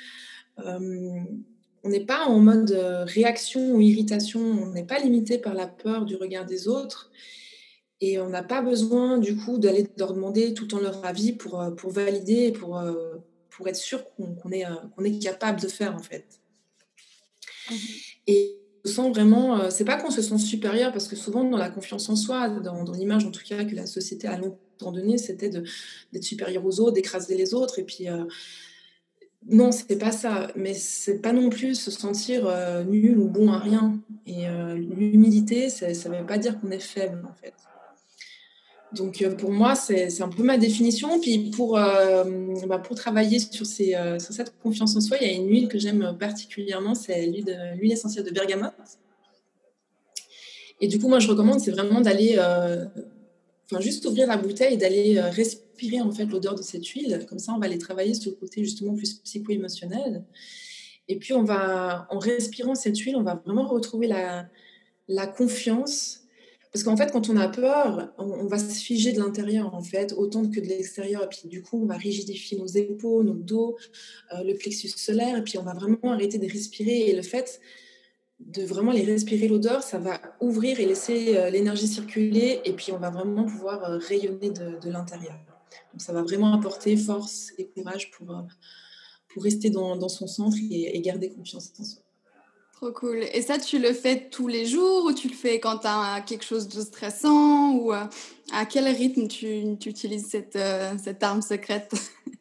on 0.58 1.90
n'est 1.90 2.06
pas 2.06 2.26
en 2.26 2.40
mode 2.40 2.72
réaction 3.08 3.74
ou 3.74 3.82
irritation, 3.82 4.42
on 4.42 4.72
n'est 4.74 4.86
pas 4.86 5.00
limité 5.00 5.38
par 5.38 5.54
la 5.54 5.68
peur 5.68 6.06
du 6.06 6.16
regard 6.16 6.46
des 6.46 6.68
autres. 6.68 7.12
Et 8.00 8.20
on 8.20 8.30
n'a 8.30 8.44
pas 8.44 8.62
besoin, 8.62 9.18
du 9.18 9.36
coup, 9.36 9.58
d'aller 9.58 9.88
leur 9.98 10.14
demander 10.14 10.54
tout 10.54 10.66
le 10.66 10.70
temps 10.70 10.80
leur 10.80 11.04
avis 11.04 11.34
pour, 11.34 11.60
euh, 11.60 11.72
pour 11.72 11.92
valider, 11.92 12.52
pour, 12.52 12.78
euh, 12.78 13.16
pour 13.50 13.68
être 13.68 13.76
sûr 13.76 14.04
qu'on 14.12 14.52
est, 14.52 14.66
euh, 14.66 14.76
qu'on 14.96 15.04
est 15.04 15.18
capable 15.18 15.60
de 15.60 15.68
faire, 15.68 15.96
en 15.96 16.00
fait. 16.00 16.40
Mmh 17.70 17.76
et 18.30 18.58
sent 18.88 19.10
vraiment, 19.12 19.70
c'est 19.70 19.86
pas 19.86 19.98
qu'on 19.98 20.12
se 20.12 20.22
sent 20.22 20.38
supérieur, 20.38 20.92
parce 20.92 21.08
que 21.08 21.16
souvent, 21.16 21.44
dans 21.44 21.58
la 21.58 21.70
confiance 21.70 22.10
en 22.10 22.16
soi, 22.16 22.50
dans, 22.50 22.92
l'image, 22.92 23.26
en 23.26 23.32
tout 23.32 23.44
cas, 23.48 23.64
que 23.66 23.76
la 23.76 23.86
société 23.86 24.28
a 24.28 24.38
longtemps 24.38 24.92
donnée, 24.92 25.18
c'était 25.18 25.50
d'être 25.50 26.24
supérieur 26.24 26.66
aux 26.66 26.80
autres, 26.80 26.94
d'écraser 26.94 27.36
les 27.36 27.54
autres. 27.54 27.80
Et 27.80 27.84
puis, 27.84 28.08
non, 29.48 29.72
c'est 29.72 29.98
pas 29.98 30.12
ça. 30.12 30.48
Mais 30.56 30.74
c'est 30.74 31.20
pas 31.20 31.34
non 31.34 31.50
plus 31.50 31.76
se 31.76 31.92
sentir 31.92 32.52
nul 32.88 33.18
ou 33.18 33.28
bon 33.28 33.52
à 33.52 33.60
rien. 33.60 34.00
Et 34.26 34.46
l'humilité, 34.76 35.70
ça 35.70 36.10
veut 36.10 36.26
pas 36.26 36.38
dire 36.38 36.60
qu'on 36.60 36.72
est 36.72 36.80
faible, 36.80 37.22
en 37.30 37.34
fait. 37.34 37.54
Donc 38.94 39.22
euh, 39.22 39.36
pour 39.36 39.52
moi, 39.52 39.76
c'est 39.76 40.22
un 40.22 40.30
peu 40.30 40.44
ma 40.44 40.58
définition. 40.58 41.20
Puis 41.20 41.52
pour, 41.52 41.78
euh, 41.78 42.24
bah, 42.68 42.80
pour 42.80 42.96
travailler 42.96 43.38
euh, 43.38 44.20
sur, 44.20 44.34
cette 44.34 44.58
confiance 44.60 44.96
en 44.96 45.02
soi, 45.02 45.18
il 45.20 45.28
y 45.28 45.30
a 45.30 45.34
une 45.34 45.50
huile 45.50 45.68
que 45.68 45.78
j'aime 45.78 46.16
particulièrement, 46.18 46.96
c'est 46.96 47.28
l'huile 47.28 47.92
essentielle 47.92 48.26
de 48.26 48.32
bergamote. 48.32 48.74
Et 50.80 50.88
du 50.88 51.00
coup, 51.00 51.10
moi, 51.10 51.20
je 51.20 51.28
recommande, 51.28 51.60
c'est 51.60 51.72
vraiment 51.72 52.02
d'aller, 52.02 52.38
enfin, 52.40 53.82
juste 53.82 54.06
ouvrir 54.06 54.28
la 54.28 54.38
bouteille 54.38 54.76
et 54.76 54.78
d'aller 54.78 55.20
respirer 55.20 56.02
en 56.02 56.12
fait 56.12 56.26
l'odeur 56.26 56.56
de 56.56 56.62
cette 56.62 56.86
huile. 56.86 57.26
Comme 57.28 57.40
ça, 57.40 57.54
on 57.54 57.58
va 57.58 57.66
aller 57.66 57.80
travailler 57.80 58.14
sur 58.14 58.32
le 58.32 58.38
côté 58.38 58.64
justement 58.64 58.96
plus 58.96 59.16
psycho-émotionnel. 59.16 60.24
Et 61.08 61.16
puis, 61.18 61.34
on 61.34 61.44
va, 61.44 62.08
en 62.12 62.20
respirant 62.20 62.76
cette 62.76 62.98
huile, 62.98 63.16
on 63.16 63.24
va 63.24 63.42
vraiment 63.44 63.68
retrouver 63.68 64.08
la, 64.08 64.48
la 65.08 65.26
confiance. 65.26 66.27
Parce 66.78 66.84
qu'en 66.84 66.96
fait, 66.96 67.12
quand 67.12 67.28
on 67.28 67.38
a 67.38 67.48
peur, 67.48 68.14
on, 68.20 68.46
va 68.46 68.60
se 68.60 68.76
figer 68.76 69.12
de 69.12 69.18
l'intérieur, 69.18 69.74
en 69.74 69.82
fait, 69.82 70.14
autant 70.16 70.48
que 70.48 70.60
de 70.60 70.68
l'extérieur. 70.68 71.24
Et 71.24 71.28
puis, 71.28 71.42
du 71.46 71.64
coup, 71.64 71.82
on 71.82 71.88
va 71.88 71.96
rigidifier 71.96 72.56
nos 72.56 72.68
épaules, 72.68 73.26
nos 73.26 73.34
dos, 73.34 73.78
euh, 74.32 74.44
le 74.44 74.54
plexus 74.54 74.90
solaire. 74.90 75.40
Et 75.40 75.44
puis, 75.44 75.58
on 75.58 75.64
va 75.64 75.74
vraiment 75.74 76.14
arrêter 76.14 76.38
de 76.38 76.46
respirer. 76.46 77.10
Et 77.10 77.16
le 77.16 77.24
fait 77.24 77.60
de 78.40 78.62
vraiment 78.62 78.92
les 78.92 79.02
respirer 79.02 79.48
l'odeur, 79.48 79.82
ça 79.82 79.98
va 79.98 80.22
ouvrir 80.40 80.80
et 80.80 80.86
laisser 80.86 81.36
euh, 81.36 81.50
l'énergie 81.50 81.88
circuler 81.88 82.62
et 82.64 82.74
puis 82.74 82.92
on 82.92 83.00
va 83.00 83.10
vraiment 83.10 83.46
pouvoir 83.46 83.84
euh, 83.84 83.98
rayonner 83.98 84.52
de, 84.52 84.92
l'intérieur. 84.92 85.40
Donc 85.94 86.04
ça 86.04 86.14
va 86.14 86.22
vraiment 86.22 86.54
apporter 86.54 86.96
force 86.96 87.54
et 87.58 87.66
courage 87.66 88.12
pour, 88.12 88.28
pour 89.30 89.42
rester 89.42 89.72
dans, 89.72 90.10
son 90.10 90.28
centre 90.28 90.58
et, 90.70 91.02
garder 91.02 91.30
confiance 91.30 91.74
en 91.80 91.84
soi. 91.84 92.04
Trop 92.78 92.92
cool. 92.92 93.26
Et 93.34 93.42
ça, 93.42 93.58
tu 93.58 93.80
le 93.80 93.92
fais 93.92 94.30
tous 94.30 94.48
les 94.48 94.66
jours 94.66 95.06
ou 95.06 95.14
tu 95.14 95.28
le 95.28 95.34
fais 95.34 95.60
quand 95.60 95.80
tu 95.80 95.88
as 95.88 96.22
quelque 96.22 96.46
chose 96.46 96.68
de 96.68 96.82
stressant 96.82 97.74
ou 97.74 97.92
à 97.92 98.66
quel 98.70 98.88
rythme 98.88 99.28
tu, 99.28 99.78
tu 99.80 99.90
utilises 99.90 100.28
cette, 100.28 100.58
cette 101.04 101.24
arme 101.24 101.42
secrète? 101.42 101.94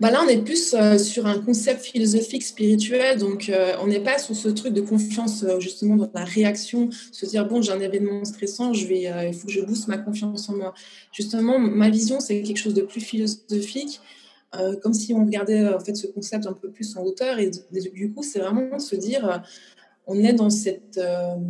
Bah 0.00 0.10
là, 0.10 0.22
on 0.24 0.28
est 0.28 0.42
plus 0.42 0.74
euh, 0.74 0.98
sur 0.98 1.26
un 1.26 1.38
concept 1.38 1.84
philosophique, 1.84 2.42
spirituel. 2.42 3.18
Donc, 3.18 3.48
euh, 3.48 3.74
on 3.80 3.86
n'est 3.86 4.00
pas 4.00 4.18
sur 4.18 4.34
ce 4.34 4.48
truc 4.48 4.72
de 4.72 4.80
confiance, 4.80 5.42
euh, 5.42 5.60
justement, 5.60 5.96
dans 5.96 6.10
la 6.14 6.24
réaction, 6.24 6.90
se 7.12 7.26
dire, 7.26 7.46
bon, 7.46 7.62
j'ai 7.62 7.72
un 7.72 7.80
événement 7.80 8.24
stressant, 8.24 8.72
je 8.72 8.86
vais, 8.86 9.02
il 9.28 9.34
faut 9.34 9.46
que 9.46 9.52
je 9.52 9.60
booste 9.60 9.88
ma 9.88 9.98
confiance 9.98 10.48
en 10.48 10.56
moi. 10.56 10.74
Justement, 11.12 11.58
ma 11.58 11.90
vision, 11.90 12.20
c'est 12.20 12.42
quelque 12.42 12.58
chose 12.58 12.74
de 12.74 12.82
plus 12.82 13.00
philosophique, 13.00 14.00
comme 14.82 14.92
si 14.92 15.14
on 15.14 15.24
regardait 15.24 15.66
en 15.68 15.80
fait, 15.80 15.94
ce 15.94 16.06
concept 16.06 16.46
un 16.46 16.52
peu 16.52 16.70
plus 16.70 16.96
en 16.96 17.02
hauteur. 17.02 17.38
Et, 17.38 17.50
du 17.94 18.12
coup, 18.12 18.22
c'est 18.22 18.38
vraiment 18.38 18.78
se 18.78 18.96
dire, 18.96 19.42
on 20.06 20.22
est 20.22 20.34
dans 20.34 20.50
cette, 20.50 21.00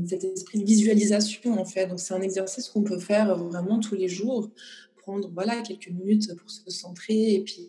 cet 0.07 0.25
esprit 0.25 0.59
de 0.59 0.65
visualisation, 0.65 1.59
en 1.59 1.65
fait. 1.65 1.87
Donc, 1.87 2.01
c'est 2.01 2.15
un 2.15 2.23
exercice 2.23 2.69
qu'on 2.69 2.83
peut 2.83 2.99
faire 2.99 3.37
vraiment 3.37 3.81
tous 3.81 3.97
les 3.97 4.09
jours 4.09 4.51
prendre 4.99 5.29
voilà, 5.35 5.63
quelques 5.63 5.89
minutes 5.89 6.33
pour 6.37 6.49
se 6.49 6.71
centrer 6.71 7.35
et 7.35 7.43
puis 7.43 7.69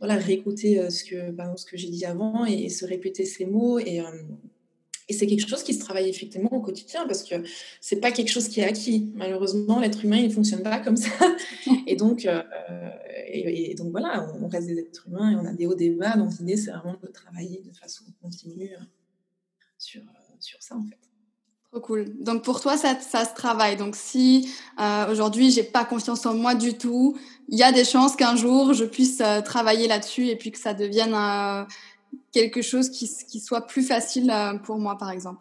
voilà, 0.00 0.16
réécouter 0.16 0.80
euh, 0.80 0.90
ce 0.90 1.04
que, 1.04 1.16
ce 1.56 1.64
que 1.66 1.76
j'ai 1.76 1.90
dit 1.90 2.04
avant 2.04 2.44
et, 2.46 2.68
se 2.70 2.84
répéter 2.86 3.24
ces 3.24 3.44
mots. 3.44 3.78
Et, 3.78 4.00
euh, 4.00 4.04
et 5.10 5.12
c'est 5.12 5.26
quelque 5.26 5.48
chose 5.48 5.64
qui 5.64 5.74
se 5.74 5.80
travaille 5.80 6.08
effectivement 6.08 6.52
au 6.52 6.60
quotidien 6.60 7.04
parce 7.04 7.24
que 7.24 7.34
c'est 7.80 7.98
pas 7.98 8.12
quelque 8.12 8.28
chose 8.28 8.46
qui 8.46 8.60
est 8.60 8.64
acquis. 8.64 9.10
Malheureusement, 9.16 9.80
l'être 9.80 10.04
humain, 10.04 10.18
il 10.18 10.32
fonctionne 10.32 10.62
pas 10.62 10.78
comme 10.78 10.96
ça. 10.96 11.10
Et 11.88 11.96
donc, 11.96 12.26
euh, 12.26 12.40
et, 13.26 13.74
donc 13.74 13.90
voilà, 13.90 14.32
on 14.40 14.46
reste 14.46 14.68
des 14.68 14.78
êtres 14.78 15.08
humains 15.08 15.32
et 15.32 15.34
on 15.34 15.44
a 15.44 15.52
des 15.52 15.66
hauts, 15.66 15.74
des 15.74 15.90
bas. 15.90 16.16
Donc 16.16 16.30
l'idée, 16.38 16.56
c'est 16.56 16.70
vraiment 16.70 16.96
de 17.02 17.08
travailler 17.08 17.60
de 17.60 17.76
façon 17.76 18.04
continue 18.22 18.70
sur, 19.78 20.02
sur 20.38 20.62
ça 20.62 20.76
en 20.76 20.84
fait. 20.84 21.10
Trop 21.72 21.80
cool. 21.80 22.06
Donc 22.18 22.42
pour 22.42 22.60
toi, 22.60 22.76
ça, 22.76 22.98
ça 23.00 23.24
se 23.24 23.32
travaille. 23.32 23.76
Donc 23.76 23.94
si 23.94 24.52
euh, 24.80 25.10
aujourd'hui 25.10 25.52
j'ai 25.52 25.62
pas 25.62 25.84
confiance 25.84 26.26
en 26.26 26.34
moi 26.34 26.56
du 26.56 26.76
tout, 26.76 27.16
il 27.48 27.56
y 27.56 27.62
a 27.62 27.70
des 27.70 27.84
chances 27.84 28.16
qu'un 28.16 28.34
jour 28.34 28.74
je 28.74 28.84
puisse 28.84 29.20
euh, 29.20 29.40
travailler 29.40 29.86
là-dessus 29.86 30.26
et 30.26 30.36
puis 30.36 30.50
que 30.50 30.58
ça 30.58 30.74
devienne 30.74 31.14
euh, 31.14 31.64
quelque 32.32 32.62
chose 32.62 32.90
qui, 32.90 33.10
qui, 33.28 33.40
soit 33.40 33.66
plus 33.66 33.82
facile 33.82 34.30
euh, 34.30 34.54
pour 34.58 34.78
moi, 34.78 34.96
par 34.98 35.10
exemple. 35.10 35.40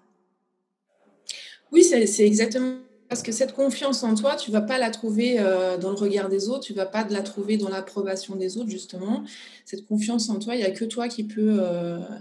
Oui, 1.72 1.84
c'est 1.84 2.25
exactement 2.25 2.77
parce 3.10 3.22
que 3.22 3.31
cette 3.31 3.53
confiance 3.53 4.03
en 4.03 4.15
toi, 4.15 4.36
tu 4.36 4.51
vas 4.51 4.62
pas 4.62 4.77
la 4.77 4.89
trouver 4.89 5.38
dans 5.79 5.89
le 5.89 5.96
regard 5.96 6.29
des 6.29 6.48
autres, 6.48 6.62
tu 6.62 6.74
vas 6.74 6.88
pas 6.88 7.08
la 7.10 7.22
trouver 7.22 7.58
dans 7.58 7.69
l'approbation 7.69 8.36
des 8.36 8.58
autres 8.58 8.69
justement. 8.69 9.24
Cette 9.65 9.86
confiance 9.86 10.29
en 10.29 10.39
toi, 10.39 10.55
il 10.55 10.62
y 10.62 10.63
a 10.63 10.72
que 10.72 10.86
toi 10.86 11.08
qui 11.08 11.24
peux 11.24 11.62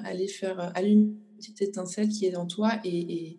aller 0.05 0.29
faire 0.29 0.73
allumer 0.75 0.93
une 0.93 1.17
petite 1.39 1.63
étincelle 1.63 2.09
qui 2.09 2.27
est 2.27 2.37
en 2.37 2.47
toi 2.47 2.73
et, 2.85 2.99
et 2.99 3.39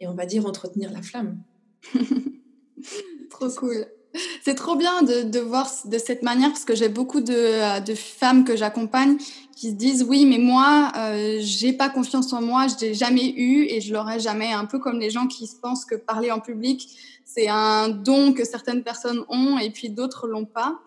et 0.00 0.06
on 0.06 0.14
va 0.14 0.26
dire 0.26 0.46
entretenir 0.46 0.92
la 0.92 1.02
flamme. 1.02 1.42
trop 3.30 3.48
cool. 3.50 3.86
C'est 4.44 4.54
trop 4.54 4.76
bien 4.76 5.02
de, 5.02 5.40
voir 5.40 5.70
de 5.84 5.98
cette 5.98 6.22
manière 6.22 6.50
parce 6.50 6.64
que 6.64 6.74
j'ai 6.74 6.88
beaucoup 6.88 7.20
de, 7.20 7.84
de, 7.84 7.94
femmes 7.94 8.44
que 8.44 8.56
j'accompagne 8.56 9.16
qui 9.56 9.70
se 9.70 9.74
disent 9.74 10.04
oui 10.04 10.24
mais 10.24 10.38
moi 10.38 10.92
euh, 10.96 11.38
j'ai 11.40 11.72
pas 11.72 11.88
confiance 11.88 12.32
en 12.32 12.42
moi, 12.42 12.66
je 12.68 12.86
l'ai 12.86 12.94
jamais 12.94 13.32
eu 13.36 13.64
et 13.64 13.80
je 13.80 13.92
l'aurai 13.92 14.20
jamais. 14.20 14.52
Un 14.52 14.66
peu 14.66 14.78
comme 14.78 14.98
les 14.98 15.10
gens 15.10 15.26
qui 15.26 15.46
se 15.46 15.56
pensent 15.56 15.84
que 15.84 15.94
parler 15.94 16.30
en 16.30 16.40
public 16.40 16.88
c'est 17.24 17.48
un 17.48 17.88
don 17.88 18.32
que 18.32 18.44
certaines 18.44 18.82
personnes 18.82 19.24
ont 19.28 19.58
et 19.58 19.70
puis 19.70 19.90
d'autres 19.90 20.28
l'ont 20.28 20.46
pas. 20.46 20.78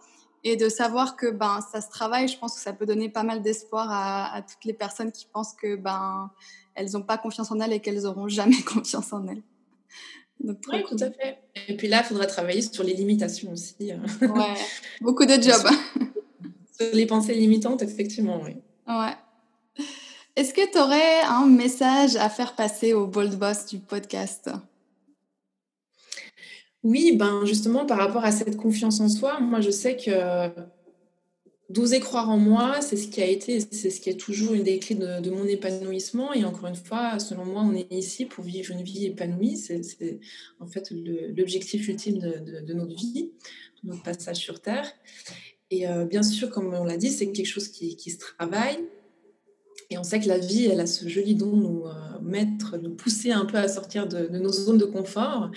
Et 0.43 0.55
de 0.55 0.69
savoir 0.69 1.17
que 1.17 1.29
ben 1.29 1.59
ça 1.73 1.81
se 1.81 1.89
travaille, 1.89 2.27
je 2.27 2.37
pense 2.37 2.55
que 2.55 2.61
ça 2.61 2.71
peut 2.71 2.85
donner 2.85 3.09
pas 3.09 3.23
mal 3.23 3.41
d'espoir 3.41 3.91
à, 3.91 4.33
à, 4.33 4.41
toutes 4.41 4.63
les 4.63 4.73
personnes 4.73 5.11
qui 5.11 5.25
pensent 5.25 5.53
que 5.53 5.75
ben 5.75 6.31
elles 6.75 6.91
n'ont 6.91 7.01
pas 7.01 7.17
confiance 7.17 7.51
en 7.51 7.59
elles 7.59 7.73
et 7.73 7.79
qu'elles 7.81 8.03
n'auront 8.03 8.27
jamais 8.29 8.61
confiance 8.61 9.11
en 9.11 9.27
elles. 9.27 9.43
Oui, 10.43 10.83
tout 10.87 10.97
à 10.99 11.11
fait. 11.11 11.39
Et 11.67 11.75
puis 11.75 11.87
là, 11.87 12.01
il 12.03 12.05
faudra 12.05 12.25
travailler 12.25 12.61
sur 12.61 12.83
les 12.83 12.93
limitations 12.93 13.51
aussi. 13.51 13.91
Hein. 13.91 14.01
Ouais, 14.21 14.53
beaucoup 15.01 15.25
de 15.25 15.33
jobs. 15.41 15.67
sur 16.79 16.93
les 16.93 17.05
pensées 17.05 17.33
limitantes, 17.33 17.81
effectivement, 17.81 18.41
oui. 18.43 18.55
Ouais. 18.87 19.15
Est-ce 20.35 20.53
que 20.53 20.71
tu 20.71 20.77
aurais 20.77 21.21
un 21.21 21.47
message 21.47 22.15
à 22.15 22.29
faire 22.29 22.53
passer 22.53 22.93
au 22.93 23.07
Bold 23.07 23.37
Boss 23.37 23.65
du 23.65 23.79
podcast? 23.79 24.49
Oui, 26.83 27.17
ben 27.17 27.43
justement, 27.45 27.85
par 27.85 27.97
rapport 27.97 28.23
à 28.23 28.31
cette 28.31 28.55
confiance 28.55 28.99
en 28.99 29.09
soi, 29.09 29.39
moi, 29.39 29.61
je 29.61 29.71
sais 29.71 29.97
que 29.97 30.49
D'oser 31.69 31.99
croire 31.99 32.29
en 32.29 32.37
moi, 32.37 32.81
c'est 32.81 32.95
ce 32.95 33.09
qui 33.09 33.21
a 33.21 33.25
été, 33.25 33.59
c'est 33.59 33.89
ce 33.89 33.99
qui 33.99 34.09
est 34.09 34.17
toujours 34.17 34.53
une 34.53 34.63
des 34.63 34.79
clés 34.79 34.95
de, 34.95 35.29
mon 35.29 35.45
épanouissement. 35.45 36.33
Et 36.33 36.45
encore 36.45 36.67
une 36.67 36.75
fois, 36.75 37.19
selon 37.19 37.43
moi, 37.43 37.61
on 37.61 37.73
est 37.73 37.91
ici 37.91 38.25
pour 38.25 38.45
vivre 38.45 38.71
une 38.71 38.83
vie 38.83 39.05
épanouie. 39.05 39.57
C'est 39.57 39.81
en 40.61 40.67
fait 40.67 40.91
l'objectif 41.35 41.89
ultime 41.89 42.19
de, 42.19 42.73
notre 42.73 42.95
vie, 42.95 43.31
de 43.83 43.89
notre 43.89 44.01
passage 44.01 44.37
sur 44.37 44.61
Terre. 44.61 44.89
Et 45.69 45.89
euh, 45.89 46.05
bien 46.05 46.23
sûr, 46.23 46.49
comme 46.49 46.73
on 46.73 46.85
l'a 46.85 46.95
dit, 46.95 47.09
c'est 47.09 47.29
quelque 47.31 47.45
chose 47.45 47.67
qui, 47.67 48.09
se 48.09 48.17
travaille. 48.17 48.79
Et 49.89 49.97
on 49.97 50.03
sait 50.03 50.19
que 50.19 50.27
la 50.27 50.37
vie, 50.37 50.65
elle 50.65 50.81
a 50.81 50.85
ce 50.85 51.07
joli 51.07 51.35
don 51.35 51.55
de 51.55 51.61
nous 51.61 51.85
euh, 51.85 52.19
mettre, 52.21 52.77
nous 52.77 52.93
pousser 52.93 53.31
un 53.31 53.45
peu 53.45 53.57
à 53.57 53.67
sortir 53.69 54.07
de, 54.07 54.27
nos 54.37 54.51
zones 54.51 54.77
de 54.77 54.85
confort. 54.85 55.49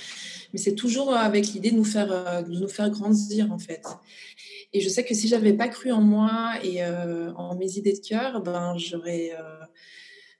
Mais 0.52 0.58
c'est 0.58 0.76
toujours 0.76 1.14
avec 1.14 1.48
l'idée 1.48 1.72
de 1.72 1.76
nous 1.76 1.84
faire, 1.84 2.12
euh, 2.12 2.42
de 2.42 2.52
nous 2.52 2.68
faire 2.68 2.90
grandir, 2.90 3.50
en 3.50 3.58
fait. 3.58 3.82
Et 4.72 4.80
je 4.80 4.88
sais 4.88 5.04
que 5.04 5.14
si 5.14 5.26
j'avais 5.26 5.52
pas 5.52 5.66
cru 5.66 5.90
en 5.90 6.00
moi 6.00 6.52
et 6.62 6.84
euh, 6.84 7.32
en 7.34 7.56
mes 7.56 7.76
idées 7.76 7.92
de 7.92 8.06
cœur, 8.06 8.40
ben 8.40 8.76
j'aurais, 8.78 9.32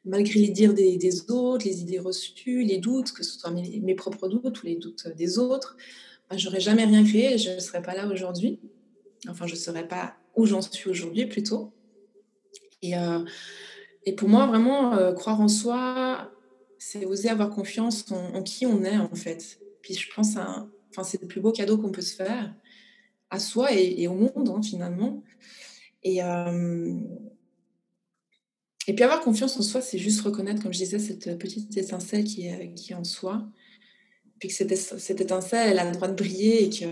malgré 0.05 0.38
les 0.38 0.50
dires 0.50 0.72
des, 0.72 1.24
autres, 1.29 1.66
les 1.66 1.81
idées 1.81 1.98
reçues, 1.98 2.62
les 2.62 2.79
doutes, 2.79 3.11
que 3.11 3.24
ce 3.24 3.40
soit 3.40 3.50
mes, 3.50 3.94
propres 3.96 4.29
doutes 4.29 4.62
ou 4.62 4.66
les 4.66 4.76
doutes 4.76 5.09
des 5.16 5.40
autres, 5.40 5.76
ben, 6.31 6.38
j'aurais 6.38 6.61
jamais 6.61 6.85
rien 6.85 7.03
créé 7.03 7.35
et 7.35 7.38
je 7.38 7.50
ne 7.50 7.59
serais 7.59 7.83
pas 7.83 7.96
là 7.96 8.07
aujourd'hui. 8.07 8.61
Enfin, 9.29 9.48
je 9.48 9.55
ne 9.55 9.59
serais 9.59 9.88
pas 9.88 10.14
où 10.37 10.46
j'en 10.46 10.62
suis 10.62 10.88
aujourd'hui 10.88 11.26
plutôt. 11.26 11.72
Et, 12.83 12.94
et 14.05 14.15
pour 14.15 14.29
moi, 14.29 14.47
vraiment, 14.47 15.13
croire 15.15 15.41
en 15.41 15.49
soi, 15.49 16.31
c'est 16.79 17.05
oser 17.05 17.29
avoir 17.29 17.51
confiance 17.51 18.11
en, 18.11 18.43
qui 18.43 18.67
on 18.67 18.83
est 18.85 18.97
en 18.97 19.15
fait. 19.15 19.61
Puis 19.83 19.95
je 19.95 20.13
pense, 20.15 20.37
à, 20.37 20.67
enfin, 20.91 21.05
c'est 21.05 21.21
le 21.21 21.29
plus 21.29 21.41
beau 21.41 21.53
cadeau 21.53 21.79
qu'on 21.79 21.93
peut 21.93 22.03
se 22.03 22.17
faire 22.17 22.55
à 23.29 23.39
soi 23.39 23.73
et, 23.73 24.09
au 24.09 24.15
monde 24.15 24.49
hein, 24.49 24.63
finalement. 24.63 25.23
Et, 26.03 26.23
euh, 26.23 26.99
et 28.87 28.95
puis 28.95 29.05
avoir 29.05 29.21
confiance 29.21 29.59
en 29.59 29.63
soi, 29.63 29.83
c'est 29.83 29.99
juste 29.99 30.23
reconnaître, 30.23 30.63
comme 30.63 30.73
je 30.73 30.79
disais, 30.79 30.99
cette 30.99 31.39
petite 31.39 31.77
étincelle 31.77 32.25
qui 32.25 32.47
est, 32.47 32.95
en 32.95 33.05
soi. 33.05 33.47
Puis 34.41 34.49
que 34.49 34.55
cette, 34.55 35.21
étincelle, 35.21 35.71
elle 35.71 35.79
a 35.79 35.85
le 35.85 35.93
droit 35.93 36.09
de 36.09 36.15
briller 36.15 36.65
et 36.65 36.71
que 36.71 36.87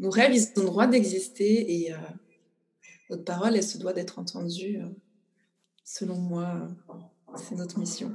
nos 0.00 0.10
rêves, 0.10 0.34
ils 0.34 0.58
ont 0.58 0.62
le 0.62 0.66
droit 0.66 0.86
d'exister. 0.86 1.82
Et 1.82 1.92
euh, 1.92 1.96
notre 3.10 3.24
parole, 3.24 3.54
elle 3.54 3.62
se 3.62 3.76
doit 3.76 3.92
d'être 3.92 4.18
entendue. 4.18 4.80
Euh, 5.86 5.98
selon 5.98 6.16
moi, 6.16 6.46
c'est 7.36 7.54
notre 7.54 7.78
mission. 7.78 8.12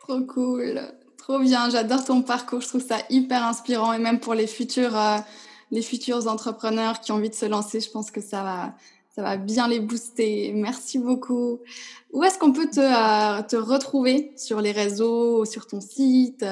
Trop 0.00 0.20
cool. 0.22 0.80
Trop 1.18 1.38
bien. 1.38 1.70
J'adore 1.70 2.04
ton 2.04 2.22
parcours. 2.22 2.60
Je 2.60 2.68
trouve 2.68 2.84
ça 2.84 2.98
hyper 3.10 3.44
inspirant. 3.44 3.92
Et 3.92 3.98
même 3.98 4.20
pour 4.20 4.34
les 4.34 4.46
futurs 4.46 4.96
les 5.72 5.82
futurs 5.82 6.28
entrepreneurs 6.28 7.00
qui 7.00 7.10
ont 7.10 7.16
envie 7.16 7.30
de 7.30 7.34
se 7.34 7.46
lancer, 7.46 7.80
je 7.80 7.90
pense 7.90 8.10
que 8.10 8.20
ça 8.20 8.42
va, 8.42 8.76
ça 9.16 9.22
va 9.22 9.38
bien 9.38 9.66
les 9.66 9.80
booster. 9.80 10.52
Merci 10.54 10.98
beaucoup. 10.98 11.60
Où 12.12 12.22
est-ce 12.22 12.38
qu'on 12.38 12.52
peut 12.52 12.68
te, 12.68 12.78
euh, 12.78 13.42
te, 13.42 13.56
retrouver 13.56 14.32
sur 14.36 14.60
les 14.60 14.72
réseaux, 14.72 15.46
sur 15.46 15.66
ton 15.66 15.80
site 15.80 16.44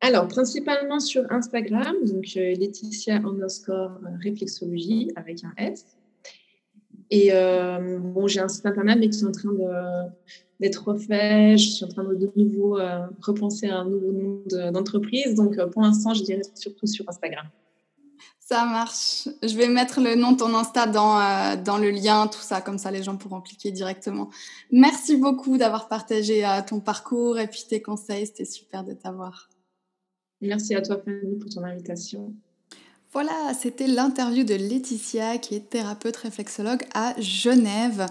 Alors, 0.00 0.26
principalement 0.26 0.98
sur 0.98 1.30
Instagram, 1.30 1.94
donc 2.04 2.26
euh, 2.36 2.56
Laetitia 2.56 3.16
underscore 3.18 3.92
réflexologie 4.20 5.12
avec 5.14 5.44
un 5.44 5.52
S. 5.56 5.84
Et 7.10 7.30
bon, 7.30 8.26
j'ai 8.26 8.40
un 8.40 8.48
site 8.48 8.66
internet, 8.66 8.98
mais 8.98 9.08
qui 9.08 9.20
est 9.20 9.24
en 9.24 9.32
train 9.32 9.52
d'être 10.60 10.88
refait. 10.88 11.56
Je 11.56 11.70
suis 11.70 11.84
en 11.84 11.88
train 11.88 12.04
de 12.04 12.14
de 12.14 12.30
nouveau 12.36 12.78
repenser 13.20 13.68
à 13.68 13.78
un 13.78 13.84
nouveau 13.84 14.12
nom 14.12 14.42
d'entreprise. 14.72 15.34
Donc, 15.34 15.56
pour 15.70 15.82
l'instant, 15.82 16.14
je 16.14 16.22
dirais 16.22 16.42
surtout 16.54 16.86
sur 16.86 17.08
Instagram. 17.08 17.46
Ça 18.48 18.64
marche. 18.64 19.28
Je 19.42 19.56
vais 19.56 19.66
mettre 19.66 20.00
le 20.00 20.14
nom 20.14 20.30
de 20.30 20.36
ton 20.36 20.54
Insta 20.54 20.86
dans, 20.86 21.20
euh, 21.20 21.56
dans 21.56 21.78
le 21.78 21.90
lien, 21.90 22.28
tout 22.28 22.38
ça, 22.38 22.60
comme 22.60 22.78
ça 22.78 22.92
les 22.92 23.02
gens 23.02 23.16
pourront 23.16 23.40
cliquer 23.40 23.72
directement. 23.72 24.30
Merci 24.70 25.16
beaucoup 25.16 25.58
d'avoir 25.58 25.88
partagé 25.88 26.46
euh, 26.46 26.60
ton 26.64 26.78
parcours 26.78 27.40
et 27.40 27.48
puis 27.48 27.64
tes 27.68 27.82
conseils. 27.82 28.24
C'était 28.24 28.44
super 28.44 28.84
de 28.84 28.92
t'avoir. 28.92 29.48
Merci 30.40 30.76
à 30.76 30.82
toi, 30.82 30.96
Fanny, 31.04 31.40
pour 31.40 31.50
ton 31.50 31.64
invitation. 31.64 32.36
Voilà, 33.16 33.54
c'était 33.58 33.86
l'interview 33.86 34.44
de 34.44 34.54
Laetitia, 34.54 35.38
qui 35.38 35.54
est 35.54 35.70
thérapeute 35.70 36.18
réflexologue 36.18 36.82
à 36.92 37.14
Genève. 37.18 38.04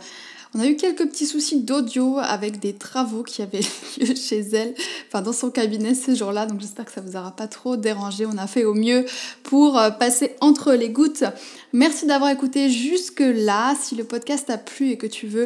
On 0.56 0.60
a 0.60 0.65
eu 0.65 0.78
quelques 0.78 1.08
petits 1.08 1.28
soucis 1.28 1.62
d'audio 1.62 2.18
avec 2.18 2.60
des 2.60 2.74
travaux 2.74 3.22
qui 3.22 3.44
avaient 3.44 3.60
lieu 4.00 4.15
chez 4.15 4.39
elle, 4.39 4.74
enfin 5.08 5.22
dans 5.22 5.32
son 5.32 5.52
cabinet 5.52 5.94
ces 5.94 6.15
jours-là, 6.15 6.48
donc 6.48 6.60
j'espère 6.60 6.86
que 6.86 6.91
ça 6.91 7.02
vous 7.02 7.15
aura 7.15 7.36
pas 7.36 7.48
trop 7.48 7.78
dérangé. 7.78 8.26
On 8.26 8.39
a 8.39 8.48
fait 8.48 8.63
au 8.63 8.74
mieux 8.74 9.06
pour 9.44 9.78
euh, 9.78 9.91
passer 9.91 10.32
entre 10.41 10.74
les 10.74 10.89
gouttes. 10.89 11.24
Merci 11.72 12.08
d'avoir 12.08 12.32
écouté 12.32 12.72
jusque-là. 12.72 13.76
Si 13.80 13.94
le 13.94 14.06
podcast 14.06 14.50
a 14.50 14.58
plu 14.58 14.89
et 14.89 14.98
que 14.98 15.06
tu 15.06 15.28
veux 15.28 15.46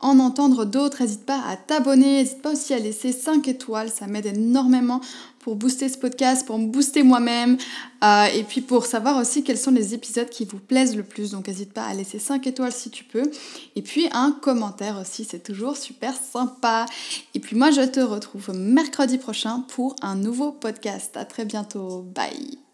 en 0.00 0.18
entendre 0.18 0.64
d'autres, 0.64 1.02
n'hésite 1.02 1.24
pas 1.24 1.40
à 1.46 1.56
t'abonner, 1.56 2.18
n'hésite 2.18 2.42
pas 2.42 2.52
aussi 2.52 2.74
à 2.74 2.78
laisser 2.78 3.12
5 3.12 3.46
étoiles, 3.48 3.90
ça 3.90 4.06
m'aide 4.06 4.26
énormément 4.26 5.00
pour 5.40 5.56
booster 5.56 5.88
ce 5.88 5.98
podcast, 5.98 6.46
pour 6.46 6.58
me 6.58 6.66
booster 6.66 7.02
moi-même 7.02 7.56
euh, 8.04 8.26
et 8.26 8.42
puis 8.44 8.60
pour 8.60 8.86
savoir 8.86 9.16
aussi 9.16 9.42
quels 9.42 9.58
sont 9.58 9.70
les 9.70 9.94
épisodes 9.94 10.28
qui 10.28 10.44
vous 10.44 10.58
plaisent 10.58 10.96
le 10.96 11.02
plus. 11.02 11.30
Donc 11.30 11.48
n'hésite 11.48 11.72
pas 11.72 11.84
à 11.84 11.94
laisser 11.94 12.18
5 12.18 12.46
étoiles 12.46 12.72
si 12.72 12.90
tu 12.90 13.04
peux. 13.04 13.30
Et 13.74 13.82
puis 13.82 14.08
un 14.12 14.32
commentaire 14.32 14.98
aussi, 15.00 15.24
c'est 15.24 15.42
toujours 15.42 15.76
super 15.76 16.14
sympa. 16.14 16.86
Et 17.34 17.40
puis 17.40 17.56
moi 17.56 17.70
je 17.70 17.82
te 17.82 18.00
retrouve 18.00 18.50
mercredi 18.54 19.18
prochain 19.18 19.64
pour 19.68 19.96
un 20.02 20.16
nouveau 20.16 20.52
podcast. 20.52 21.16
À 21.16 21.24
très 21.24 21.44
bientôt. 21.44 22.02
Bye. 22.14 22.67